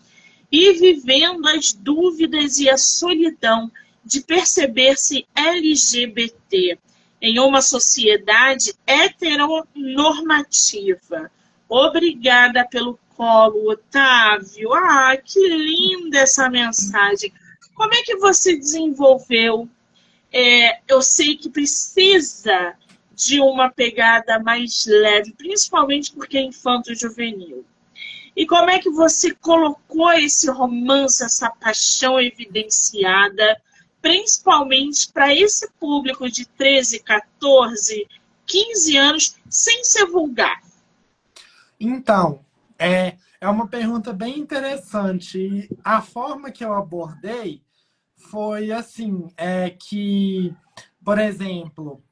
e 0.52 0.74
vivendo 0.74 1.48
as 1.48 1.72
dúvidas 1.74 2.60
e 2.60 2.70
a 2.70 2.78
solidão 2.78 3.72
de 4.04 4.22
perceber-se 4.22 5.26
LGBT 5.36 6.78
em 7.22 7.40
uma 7.40 7.62
sociedade 7.62 8.74
heteronormativa. 8.86 11.32
Obrigada 11.68 12.68
pelo 12.68 13.00
colo, 13.16 13.72
Otávio. 13.72 14.72
Ah, 14.74 15.18
que 15.18 15.40
linda 15.48 16.20
essa 16.20 16.48
mensagem. 16.50 17.34
Como 17.74 17.94
é 17.94 18.04
que 18.04 18.18
você 18.18 18.56
desenvolveu 18.56 19.68
é, 20.38 20.82
eu 20.86 21.02
sei 21.02 21.38
que 21.38 21.50
precisa 21.50 22.76
de 23.16 23.40
uma 23.40 23.70
pegada 23.70 24.38
mais 24.38 24.86
leve, 24.86 25.32
principalmente 25.32 26.12
porque 26.12 26.38
é 26.38 26.42
infanto-juvenil. 26.42 27.66
E 28.36 28.46
como 28.46 28.70
é 28.70 28.80
que 28.80 28.90
você 28.90 29.34
colocou 29.34 30.12
esse 30.12 30.50
romance, 30.52 31.24
essa 31.24 31.50
paixão 31.50 32.20
evidenciada, 32.20 33.62
principalmente 34.02 35.12
para 35.12 35.34
esse 35.34 35.72
público 35.80 36.30
de 36.30 36.46
13, 36.46 37.00
14, 37.00 38.08
15 38.46 38.98
anos, 38.98 39.38
sem 39.50 39.84
ser 39.84 40.06
vulgar? 40.06 40.62
Então, 41.80 42.44
é, 42.78 43.16
é 43.40 43.48
uma 43.48 43.68
pergunta 43.68 44.12
bem 44.12 44.40
interessante. 44.40 45.70
A 45.84 46.02
forma 46.02 46.52
que 46.52 46.64
eu 46.64 46.74
abordei 46.74 47.62
foi 48.18 48.72
assim, 48.72 49.28
é 49.38 49.70
que, 49.70 50.54
por 51.04 51.20
exemplo, 51.20 52.04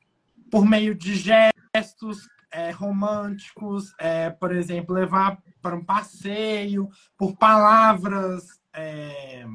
por 0.50 0.66
meio 0.66 0.96
de 0.96 1.16
gestos 1.16 2.30
é, 2.52 2.72
românticos, 2.72 3.94
é, 4.00 4.30
por 4.30 4.56
exemplo, 4.56 4.96
levar 4.96 5.42
para 5.64 5.76
um 5.76 5.84
passeio, 5.84 6.92
por 7.18 7.36
palavras 7.38 8.60
é, 8.74 9.46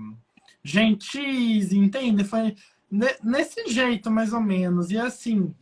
gentis, 0.64 1.70
entende? 1.70 2.24
Foi 2.24 2.56
nesse 3.22 3.68
jeito, 3.68 4.11
mais 4.11 4.32
ou 4.32 4.40
menos. 4.40 4.90
E 4.90 4.98
assim, 4.98 5.54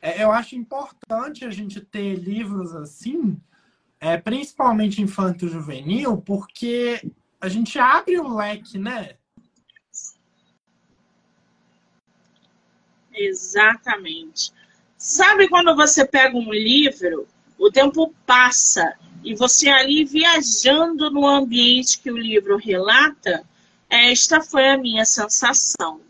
é, 0.00 0.22
eu 0.22 0.30
acho 0.30 0.54
importante 0.54 1.46
a 1.46 1.50
gente 1.50 1.80
ter 1.80 2.16
livros 2.16 2.76
assim, 2.76 3.40
é, 3.98 4.18
principalmente 4.18 5.00
infanto-juvenil, 5.00 6.18
porque 6.18 7.10
a 7.40 7.48
gente 7.48 7.78
abre 7.78 8.20
o 8.20 8.36
leque, 8.36 8.78
né? 8.78 9.16
Exatamente. 13.14 14.52
Sabe 14.98 15.48
quando 15.48 15.74
você 15.74 16.04
pega 16.06 16.36
um 16.36 16.52
livro, 16.52 17.26
o 17.58 17.70
tempo 17.70 18.12
passa 18.26 18.94
e 19.24 19.34
você 19.34 19.68
ali 19.68 20.04
viajando 20.04 21.10
no 21.10 21.26
ambiente 21.26 21.98
que 21.98 22.10
o 22.10 22.16
livro 22.16 22.56
relata? 22.56 23.44
Esta 23.88 24.40
foi 24.40 24.68
a 24.68 24.76
minha 24.76 25.04
sensação. 25.04 26.00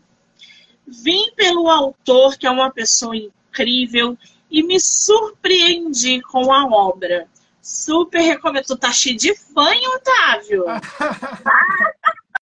Vim 0.85 1.31
pelo 1.35 1.69
autor, 1.69 2.37
que 2.37 2.45
é 2.45 2.51
uma 2.51 2.71
pessoa 2.71 3.15
incrível, 3.15 4.17
e 4.51 4.61
me 4.61 4.79
surpreendi 4.79 6.21
com 6.21 6.51
a 6.51 6.65
obra. 6.65 7.27
Super 7.61 8.21
recomendo. 8.21 8.65
Tu 8.65 8.77
tá 8.77 8.91
cheio 8.91 9.17
de 9.17 9.33
fã, 9.35 9.71
hein, 9.71 9.87
Otávio? 9.95 10.65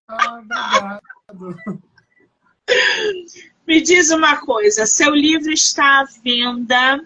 ah, 0.09 0.99
obrigado. 1.30 1.57
Me 3.65 3.82
diz 3.82 4.11
uma 4.11 4.38
coisa, 4.38 4.86
seu 4.86 5.13
livro 5.15 5.51
está 5.51 6.01
à 6.01 6.05
venda 6.24 7.01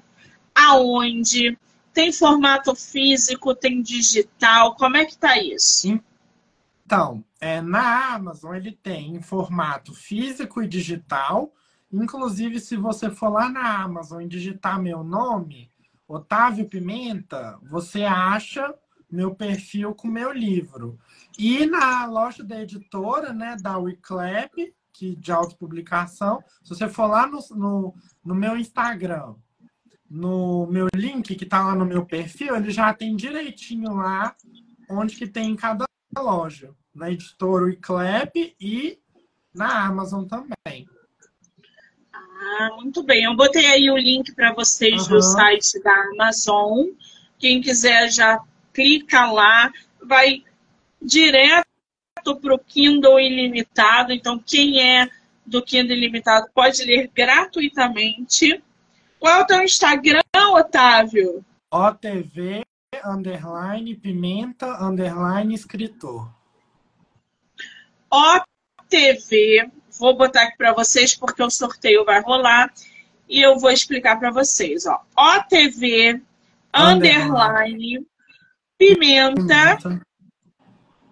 aonde? 0.56 1.58
Tem 1.98 2.12
formato 2.12 2.76
físico, 2.76 3.56
tem 3.56 3.82
digital, 3.82 4.76
como 4.76 4.98
é 4.98 5.04
que 5.04 5.18
tá 5.18 5.42
isso? 5.42 6.00
Então, 6.86 7.26
é, 7.42 7.60
na 7.60 8.14
Amazon 8.14 8.54
ele 8.54 8.72
tem 8.72 9.16
em 9.16 9.22
formato 9.24 9.96
físico 9.96 10.62
e 10.62 10.68
digital. 10.68 11.52
Inclusive, 11.92 12.60
se 12.60 12.78
você 12.78 13.10
for 13.10 13.30
lá 13.30 13.50
na 13.50 13.82
Amazon 13.82 14.22
e 14.22 14.28
digitar 14.28 14.80
meu 14.80 15.04
nome, 15.04 15.72
Otávio 16.08 16.70
Pimenta, 16.70 17.58
você 17.64 18.04
acha 18.04 18.72
meu 19.10 19.34
perfil 19.34 19.96
com 19.96 20.08
meu 20.08 20.32
livro. 20.32 21.00
E 21.36 21.66
na 21.66 22.06
loja 22.06 22.44
da 22.44 22.62
editora, 22.62 23.34
né, 23.34 23.58
da 23.60 23.76
Wiclap, 23.80 24.54
que 24.94 25.16
de 25.16 25.32
autopublicação. 25.32 26.44
Se 26.62 26.76
você 26.76 26.88
for 26.88 27.08
lá 27.08 27.26
no, 27.26 27.40
no, 27.56 27.96
no 28.24 28.36
meu 28.36 28.56
Instagram, 28.56 29.34
no 30.10 30.68
meu 30.68 30.88
link 30.96 31.36
que 31.36 31.44
está 31.44 31.64
lá 31.64 31.76
no 31.76 31.86
meu 31.86 32.06
perfil, 32.06 32.56
ele 32.56 32.72
já 32.72 32.94
tem 32.94 33.16
direitinho 33.16 33.94
lá 33.94 34.36
onde 34.90 35.16
que 35.16 35.28
tem 35.28 35.52
em 35.52 35.56
cada 35.56 35.86
loja. 36.18 36.72
Na 36.96 37.12
editora 37.12 37.66
Wiclap 37.66 38.56
e 38.60 38.98
na 39.54 39.86
Amazon 39.86 40.26
também. 40.26 40.88
Ah, 42.14 42.70
muito 42.76 43.04
bem. 43.04 43.24
Eu 43.24 43.36
botei 43.36 43.66
aí 43.66 43.90
o 43.90 43.98
link 43.98 44.34
para 44.34 44.54
vocês 44.54 45.04
uhum. 45.04 45.16
do 45.16 45.22
site 45.22 45.82
da 45.84 45.94
Amazon. 46.14 46.88
Quem 47.38 47.62
quiser 47.62 48.12
já 48.12 48.40
clica 48.74 49.26
lá, 49.32 49.72
vai 50.02 50.44
direto 51.02 51.66
para 52.42 52.54
o 52.54 52.60
Kindle 52.60 53.20
Ilimitado. 53.20 54.12
Então, 54.14 54.40
quem 54.40 54.82
é 54.82 55.10
do 55.46 55.62
Kindle 55.62 55.96
Ilimitado 55.96 56.48
pode 56.54 56.84
ler 56.84 57.10
gratuitamente. 57.14 58.62
Qual 59.20 59.40
é 59.40 59.42
o 59.42 59.46
teu 59.46 59.64
Instagram, 59.64 60.22
Otávio? 60.54 61.44
OTV 61.72 62.64
underline 63.04 63.96
pimenta 63.96 64.84
underline 64.84 65.54
escritor. 65.54 66.30
OTV, 68.10 69.70
vou 70.00 70.16
botar 70.16 70.44
aqui 70.44 70.58
para 70.58 70.74
vocês 70.74 71.16
porque 71.16 71.44
o 71.44 71.50
sorteio 71.50 72.06
vai 72.06 72.22
rolar 72.22 72.72
e 73.28 73.42
eu 73.42 73.58
vou 73.60 73.72
explicar 73.72 74.18
para 74.18 74.32
vocês. 74.32 74.86
Ó. 74.86 75.02
OTV 75.18 76.22
underline, 76.74 78.06
pimenta, 78.78 79.78
pimenta 79.78 80.02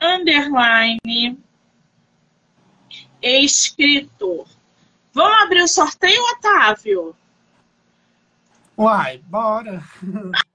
underline 0.02 1.38
escritor. 3.22 4.48
Vamos 5.14 5.42
abrir 5.42 5.64
o 5.64 5.68
sorteio, 5.68 6.22
Otávio? 6.34 7.16
Uai, 8.78 9.22
bora. 9.28 9.82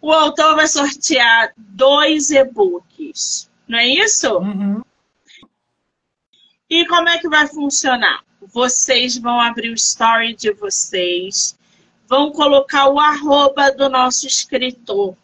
o 0.00 0.12
autor 0.12 0.56
vai 0.56 0.66
sortear 0.66 1.52
dois 1.56 2.30
e-books, 2.30 3.50
não 3.68 3.78
é 3.78 3.86
isso? 3.86 4.38
Uhum. 4.38 4.82
E 6.68 6.84
como 6.86 7.08
é 7.08 7.18
que 7.18 7.28
vai 7.28 7.46
funcionar? 7.46 8.24
Vocês 8.40 9.16
vão 9.18 9.40
abrir 9.40 9.70
o 9.70 9.74
story 9.74 10.34
de 10.34 10.52
vocês, 10.52 11.56
vão 12.08 12.32
colocar 12.32 12.88
o 12.88 12.98
arroba 12.98 13.70
do 13.70 13.88
nosso 13.88 14.26
escritor. 14.26 15.16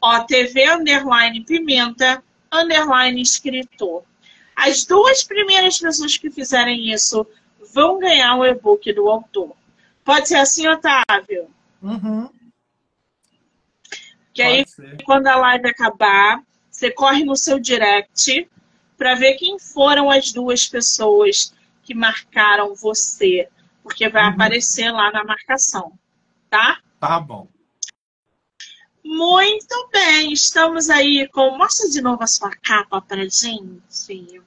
OTV 0.00 0.72
underline 0.72 1.44
pimenta 1.44 2.22
underline 2.52 3.20
escritor. 3.20 4.02
As 4.56 4.84
duas 4.84 5.22
primeiras 5.22 5.78
pessoas 5.78 6.16
que 6.16 6.30
fizerem 6.30 6.92
isso 6.92 7.26
vão 7.74 7.98
ganhar 7.98 8.36
o 8.36 8.46
e-book 8.46 8.92
do 8.92 9.10
autor. 9.10 9.54
Pode 10.04 10.28
ser 10.28 10.36
assim, 10.36 10.66
Otávio? 10.68 11.50
Uhum. 11.82 12.30
Que 14.32 14.42
aí, 14.42 14.64
quando 15.04 15.26
a 15.26 15.36
live 15.36 15.68
acabar, 15.68 16.40
você 16.70 16.90
corre 16.90 17.24
no 17.24 17.36
seu 17.36 17.58
direct 17.58 18.48
para 18.96 19.14
ver 19.14 19.34
quem 19.34 19.58
foram 19.58 20.08
as 20.10 20.32
duas 20.32 20.66
pessoas 20.66 21.52
que 21.82 21.94
marcaram 21.94 22.74
você. 22.74 23.48
Porque 23.82 24.08
vai 24.08 24.24
uhum. 24.24 24.30
aparecer 24.30 24.90
lá 24.90 25.10
na 25.10 25.24
marcação. 25.24 25.92
Tá? 26.48 26.78
Tá 27.00 27.18
bom. 27.20 27.48
Muito 29.04 29.88
bem, 29.92 30.32
estamos 30.32 30.88
aí 30.88 31.28
com. 31.28 31.58
Mostra 31.58 31.90
de 31.90 32.00
novo 32.00 32.22
a 32.22 32.26
sua 32.26 32.50
capa 32.50 33.02
pra 33.02 33.22
gente. 33.24 34.42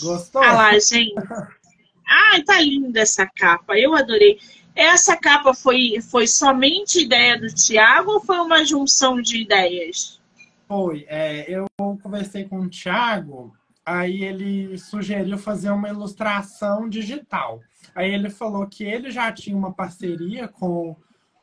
Gostou? 0.00 0.40
Olha 0.40 0.52
lá, 0.52 0.78
gente. 0.78 1.14
Ai, 2.06 2.42
tá 2.42 2.60
linda 2.60 3.00
essa 3.00 3.26
capa, 3.26 3.78
eu 3.78 3.94
adorei. 3.94 4.38
Essa 4.74 5.16
capa 5.16 5.52
foi, 5.52 6.00
foi 6.00 6.26
somente 6.26 7.00
ideia 7.00 7.38
do 7.38 7.52
Tiago 7.52 8.12
ou 8.12 8.20
foi 8.20 8.38
uma 8.38 8.64
junção 8.64 9.20
de 9.20 9.42
ideias? 9.42 10.20
Foi. 10.66 11.04
É, 11.08 11.44
eu 11.48 11.66
conversei 11.78 12.44
com 12.44 12.60
o 12.60 12.68
Tiago, 12.68 13.54
aí 13.84 14.24
ele 14.24 14.78
sugeriu 14.78 15.36
fazer 15.36 15.70
uma 15.70 15.88
ilustração 15.88 16.88
digital. 16.88 17.60
Aí 17.94 18.12
ele 18.12 18.30
falou 18.30 18.66
que 18.66 18.84
ele 18.84 19.10
já 19.10 19.30
tinha 19.30 19.56
uma 19.56 19.72
parceria 19.72 20.48
com 20.48 20.96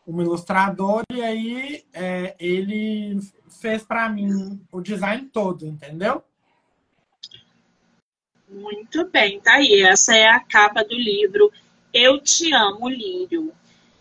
um 0.07 0.21
ilustrador 0.21 1.03
e 1.13 1.21
aí 1.21 1.83
é, 1.93 2.35
ele 2.39 3.19
fez 3.61 3.83
para 3.83 4.09
mim 4.09 4.59
o 4.71 4.81
design 4.81 5.29
todo, 5.31 5.67
entendeu? 5.67 6.23
Muito 8.49 9.05
bem, 9.05 9.39
tá 9.39 9.53
aí. 9.53 9.81
Essa 9.81 10.15
é 10.15 10.27
a 10.27 10.39
capa 10.39 10.83
do 10.83 10.95
livro 10.95 11.51
Eu 11.93 12.19
Te 12.19 12.51
Amo, 12.51 12.89
Lírio. 12.89 13.53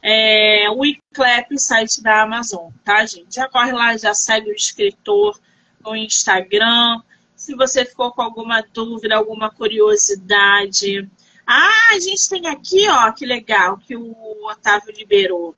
É, 0.03 0.71
o 0.71 0.87
Iclep, 0.87 1.59
site 1.59 2.03
da 2.03 2.23
Amazon, 2.23 2.71
tá, 2.83 3.05
gente? 3.05 3.35
Já 3.35 3.47
corre 3.47 3.73
lá, 3.73 3.95
já 3.97 4.15
segue 4.15 4.51
o 4.51 4.55
escritor 4.55 5.39
no 5.85 5.95
Instagram. 5.95 7.03
Se 7.37 7.55
você 7.55 7.85
ficou 7.85 8.11
com 8.13 8.23
alguma 8.23 8.63
dúvida, 8.63 9.17
alguma 9.17 9.51
curiosidade. 9.51 11.07
Ah, 11.47 11.91
a 11.93 12.01
gente 12.01 12.29
tem 12.29 12.47
aqui, 12.47 12.89
ó, 12.89 13.13
que 13.13 13.27
legal, 13.27 13.77
que 13.79 13.97
o 13.97 14.15
Otávio 14.47 14.95
liberou. 14.97 15.55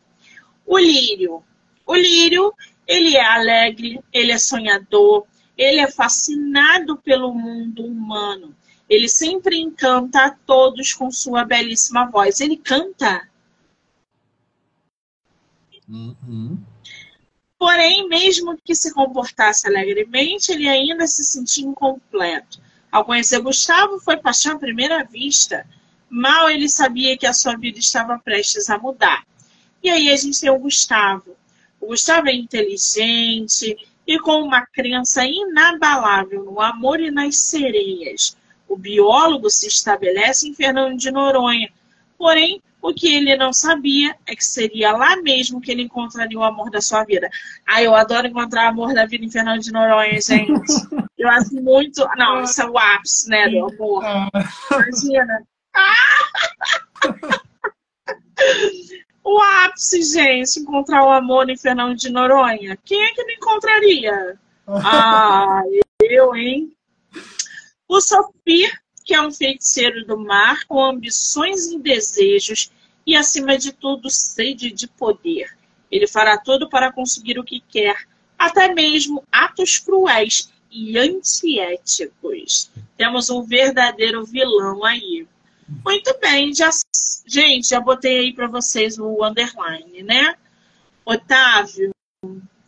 O 0.66 0.78
lírio. 0.78 1.44
O 1.86 1.94
lírio, 1.94 2.52
ele 2.88 3.16
é 3.16 3.24
alegre, 3.24 4.00
ele 4.12 4.32
é 4.32 4.38
sonhador, 4.38 5.26
ele 5.56 5.80
é 5.80 5.90
fascinado 5.90 6.96
pelo 6.96 7.32
mundo 7.32 7.84
humano. 7.84 8.54
Ele 8.90 9.08
sempre 9.08 9.56
encanta 9.56 10.26
a 10.26 10.30
todos 10.30 10.92
com 10.92 11.12
sua 11.12 11.44
belíssima 11.44 12.10
voz. 12.10 12.40
Ele 12.40 12.56
canta. 12.56 13.28
Uhum. 15.88 16.58
Porém, 17.56 18.08
mesmo 18.08 18.58
que 18.64 18.74
se 18.74 18.92
comportasse 18.92 19.68
alegremente, 19.68 20.50
ele 20.50 20.68
ainda 20.68 21.06
se 21.06 21.22
sentia 21.22 21.64
incompleto. 21.64 22.60
Ao 22.90 23.04
conhecer 23.04 23.40
Gustavo, 23.40 24.00
foi 24.00 24.16
paixão 24.16 24.56
à 24.56 24.58
primeira 24.58 25.04
vista. 25.04 25.64
Mal 26.08 26.50
ele 26.50 26.68
sabia 26.68 27.16
que 27.16 27.26
a 27.26 27.32
sua 27.32 27.56
vida 27.56 27.78
estava 27.78 28.18
prestes 28.18 28.68
a 28.68 28.76
mudar. 28.76 29.24
E 29.80 29.88
aí 29.88 30.10
a 30.10 30.16
gente 30.16 30.40
tem 30.40 30.50
o 30.50 30.58
Gustavo. 30.58 31.36
O 31.80 31.86
Gustavo 31.86 32.28
é 32.28 32.34
inteligente 32.34 33.76
e 34.04 34.18
com 34.18 34.42
uma 34.42 34.66
crença 34.66 35.24
inabalável 35.24 36.44
no 36.44 36.60
amor 36.60 36.98
e 36.98 37.12
nas 37.12 37.36
sereias. 37.36 38.36
O 38.70 38.76
biólogo 38.76 39.50
se 39.50 39.66
estabelece 39.66 40.48
em 40.48 40.54
Fernando 40.54 40.96
de 40.96 41.10
Noronha. 41.10 41.68
Porém, 42.16 42.62
o 42.80 42.94
que 42.94 43.12
ele 43.12 43.36
não 43.36 43.52
sabia 43.52 44.16
é 44.24 44.36
que 44.36 44.44
seria 44.44 44.92
lá 44.92 45.16
mesmo 45.16 45.60
que 45.60 45.72
ele 45.72 45.82
encontraria 45.82 46.38
o 46.38 46.44
amor 46.44 46.70
da 46.70 46.80
sua 46.80 47.02
vida. 47.02 47.28
Ah, 47.66 47.82
eu 47.82 47.96
adoro 47.96 48.28
encontrar 48.28 48.66
o 48.66 48.68
amor 48.68 48.94
da 48.94 49.04
vida 49.04 49.24
em 49.24 49.30
Fernando 49.30 49.60
de 49.60 49.72
Noronha, 49.72 50.20
gente. 50.20 50.62
Eu 51.18 51.28
acho 51.28 51.52
muito. 51.56 52.08
Não, 52.16 52.44
isso 52.44 52.62
é 52.62 52.70
o 52.70 52.78
ápice, 52.78 53.28
né, 53.28 53.48
do 53.48 53.66
amor. 53.66 54.04
Imagina. 54.70 55.42
o 59.24 59.42
ápice, 59.64 60.02
gente, 60.04 60.60
encontrar 60.60 61.02
o 61.04 61.10
amor 61.10 61.50
em 61.50 61.56
Fernando 61.56 61.96
de 61.96 62.08
Noronha. 62.08 62.78
Quem 62.84 63.02
é 63.02 63.08
que 63.14 63.24
não 63.24 63.34
encontraria? 63.34 64.38
Ah, 64.72 65.62
eu, 66.00 66.36
hein? 66.36 66.72
O 67.90 68.00
Sofia, 68.00 68.70
que 69.04 69.12
é 69.12 69.20
um 69.20 69.32
feiticeiro 69.32 70.06
do 70.06 70.16
mar 70.16 70.64
com 70.68 70.80
ambições 70.80 71.72
e 71.72 71.76
desejos 71.76 72.70
e, 73.04 73.16
acima 73.16 73.58
de 73.58 73.72
tudo, 73.72 74.08
sede 74.08 74.70
de 74.70 74.86
poder. 74.86 75.58
Ele 75.90 76.06
fará 76.06 76.38
tudo 76.38 76.68
para 76.68 76.92
conseguir 76.92 77.36
o 77.36 77.42
que 77.42 77.58
quer, 77.58 78.06
até 78.38 78.72
mesmo 78.72 79.24
atos 79.32 79.80
cruéis 79.80 80.52
e 80.70 80.96
antiéticos. 80.96 82.70
Temos 82.96 83.28
um 83.28 83.42
verdadeiro 83.42 84.24
vilão 84.24 84.84
aí. 84.84 85.26
Muito 85.84 86.16
bem, 86.20 86.54
já, 86.54 86.70
gente, 87.26 87.70
já 87.70 87.80
botei 87.80 88.20
aí 88.20 88.32
para 88.32 88.46
vocês 88.46 89.00
o 89.00 89.24
underline, 89.24 90.04
né? 90.04 90.36
Otávio, 91.04 91.90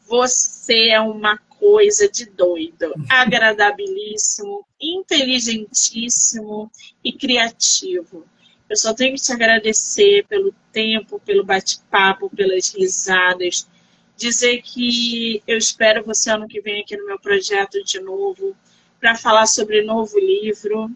você 0.05 0.89
é 0.89 1.01
uma 1.01 1.39
coisa 1.63 2.09
de 2.09 2.27
doido, 2.27 2.93
agradabilíssimo, 3.09 4.67
inteligentíssimo 4.81 6.69
e 7.05 7.13
criativo. 7.13 8.27
Eu 8.69 8.77
só 8.77 8.93
tenho 8.93 9.15
que 9.15 9.23
te 9.23 9.33
agradecer 9.33 10.27
pelo 10.27 10.53
tempo, 10.73 11.21
pelo 11.21 11.45
bate-papo, 11.45 12.29
pelas 12.31 12.75
risadas, 12.75 13.69
dizer 14.17 14.61
que 14.63 15.41
eu 15.47 15.57
espero 15.57 16.05
você 16.05 16.31
ano 16.31 16.49
que 16.49 16.61
vem 16.61 16.83
aqui 16.83 16.97
no 16.97 17.07
meu 17.07 17.21
projeto 17.21 17.81
de 17.85 18.01
novo 18.01 18.57
para 18.99 19.15
falar 19.15 19.47
sobre 19.47 19.85
novo 19.85 20.19
livro, 20.19 20.91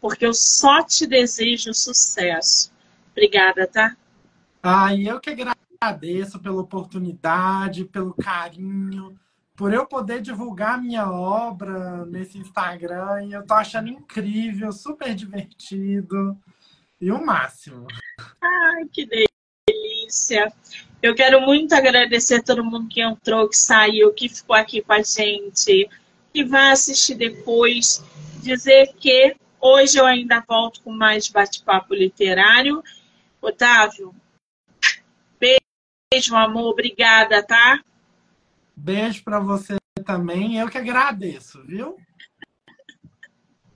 porque 0.00 0.26
eu 0.26 0.34
só 0.34 0.82
te 0.82 1.06
desejo 1.06 1.72
sucesso. 1.72 2.72
Obrigada, 3.12 3.68
tá? 3.68 3.96
E 4.96 5.06
eu 5.06 5.20
que 5.20 5.30
agradeço 5.30 6.40
pela 6.40 6.60
oportunidade, 6.60 7.84
pelo 7.84 8.12
carinho, 8.14 9.16
por 9.58 9.74
eu 9.74 9.84
poder 9.84 10.22
divulgar 10.22 10.80
minha 10.80 11.10
obra 11.10 12.06
nesse 12.06 12.38
Instagram. 12.38 13.24
E 13.24 13.32
eu 13.32 13.44
tô 13.44 13.54
achando 13.54 13.88
incrível, 13.88 14.70
super 14.70 15.12
divertido 15.16 16.38
e 17.00 17.10
o 17.10 17.20
máximo. 17.20 17.88
Ai, 18.40 18.84
que 18.92 19.04
delícia! 19.04 20.52
Eu 21.02 21.12
quero 21.12 21.40
muito 21.40 21.74
agradecer 21.74 22.36
a 22.36 22.42
todo 22.42 22.64
mundo 22.64 22.88
que 22.88 23.02
entrou, 23.02 23.48
que 23.48 23.56
saiu, 23.56 24.14
que 24.14 24.28
ficou 24.28 24.54
aqui 24.54 24.80
com 24.80 24.92
a 24.92 25.02
gente, 25.02 25.90
que 26.32 26.44
vai 26.44 26.70
assistir 26.70 27.16
depois. 27.16 28.04
Dizer 28.40 28.94
que 28.94 29.36
hoje 29.60 29.98
eu 29.98 30.06
ainda 30.06 30.42
volto 30.48 30.80
com 30.82 30.92
mais 30.92 31.28
bate-papo 31.28 31.94
literário. 31.94 32.82
Otávio, 33.42 34.14
beijo, 35.40 36.36
amor, 36.36 36.70
obrigada, 36.70 37.42
tá? 37.42 37.80
Beijo 38.78 39.24
para 39.24 39.40
você 39.40 39.76
também. 40.04 40.58
Eu 40.58 40.68
que 40.68 40.78
agradeço, 40.78 41.62
viu? 41.66 41.96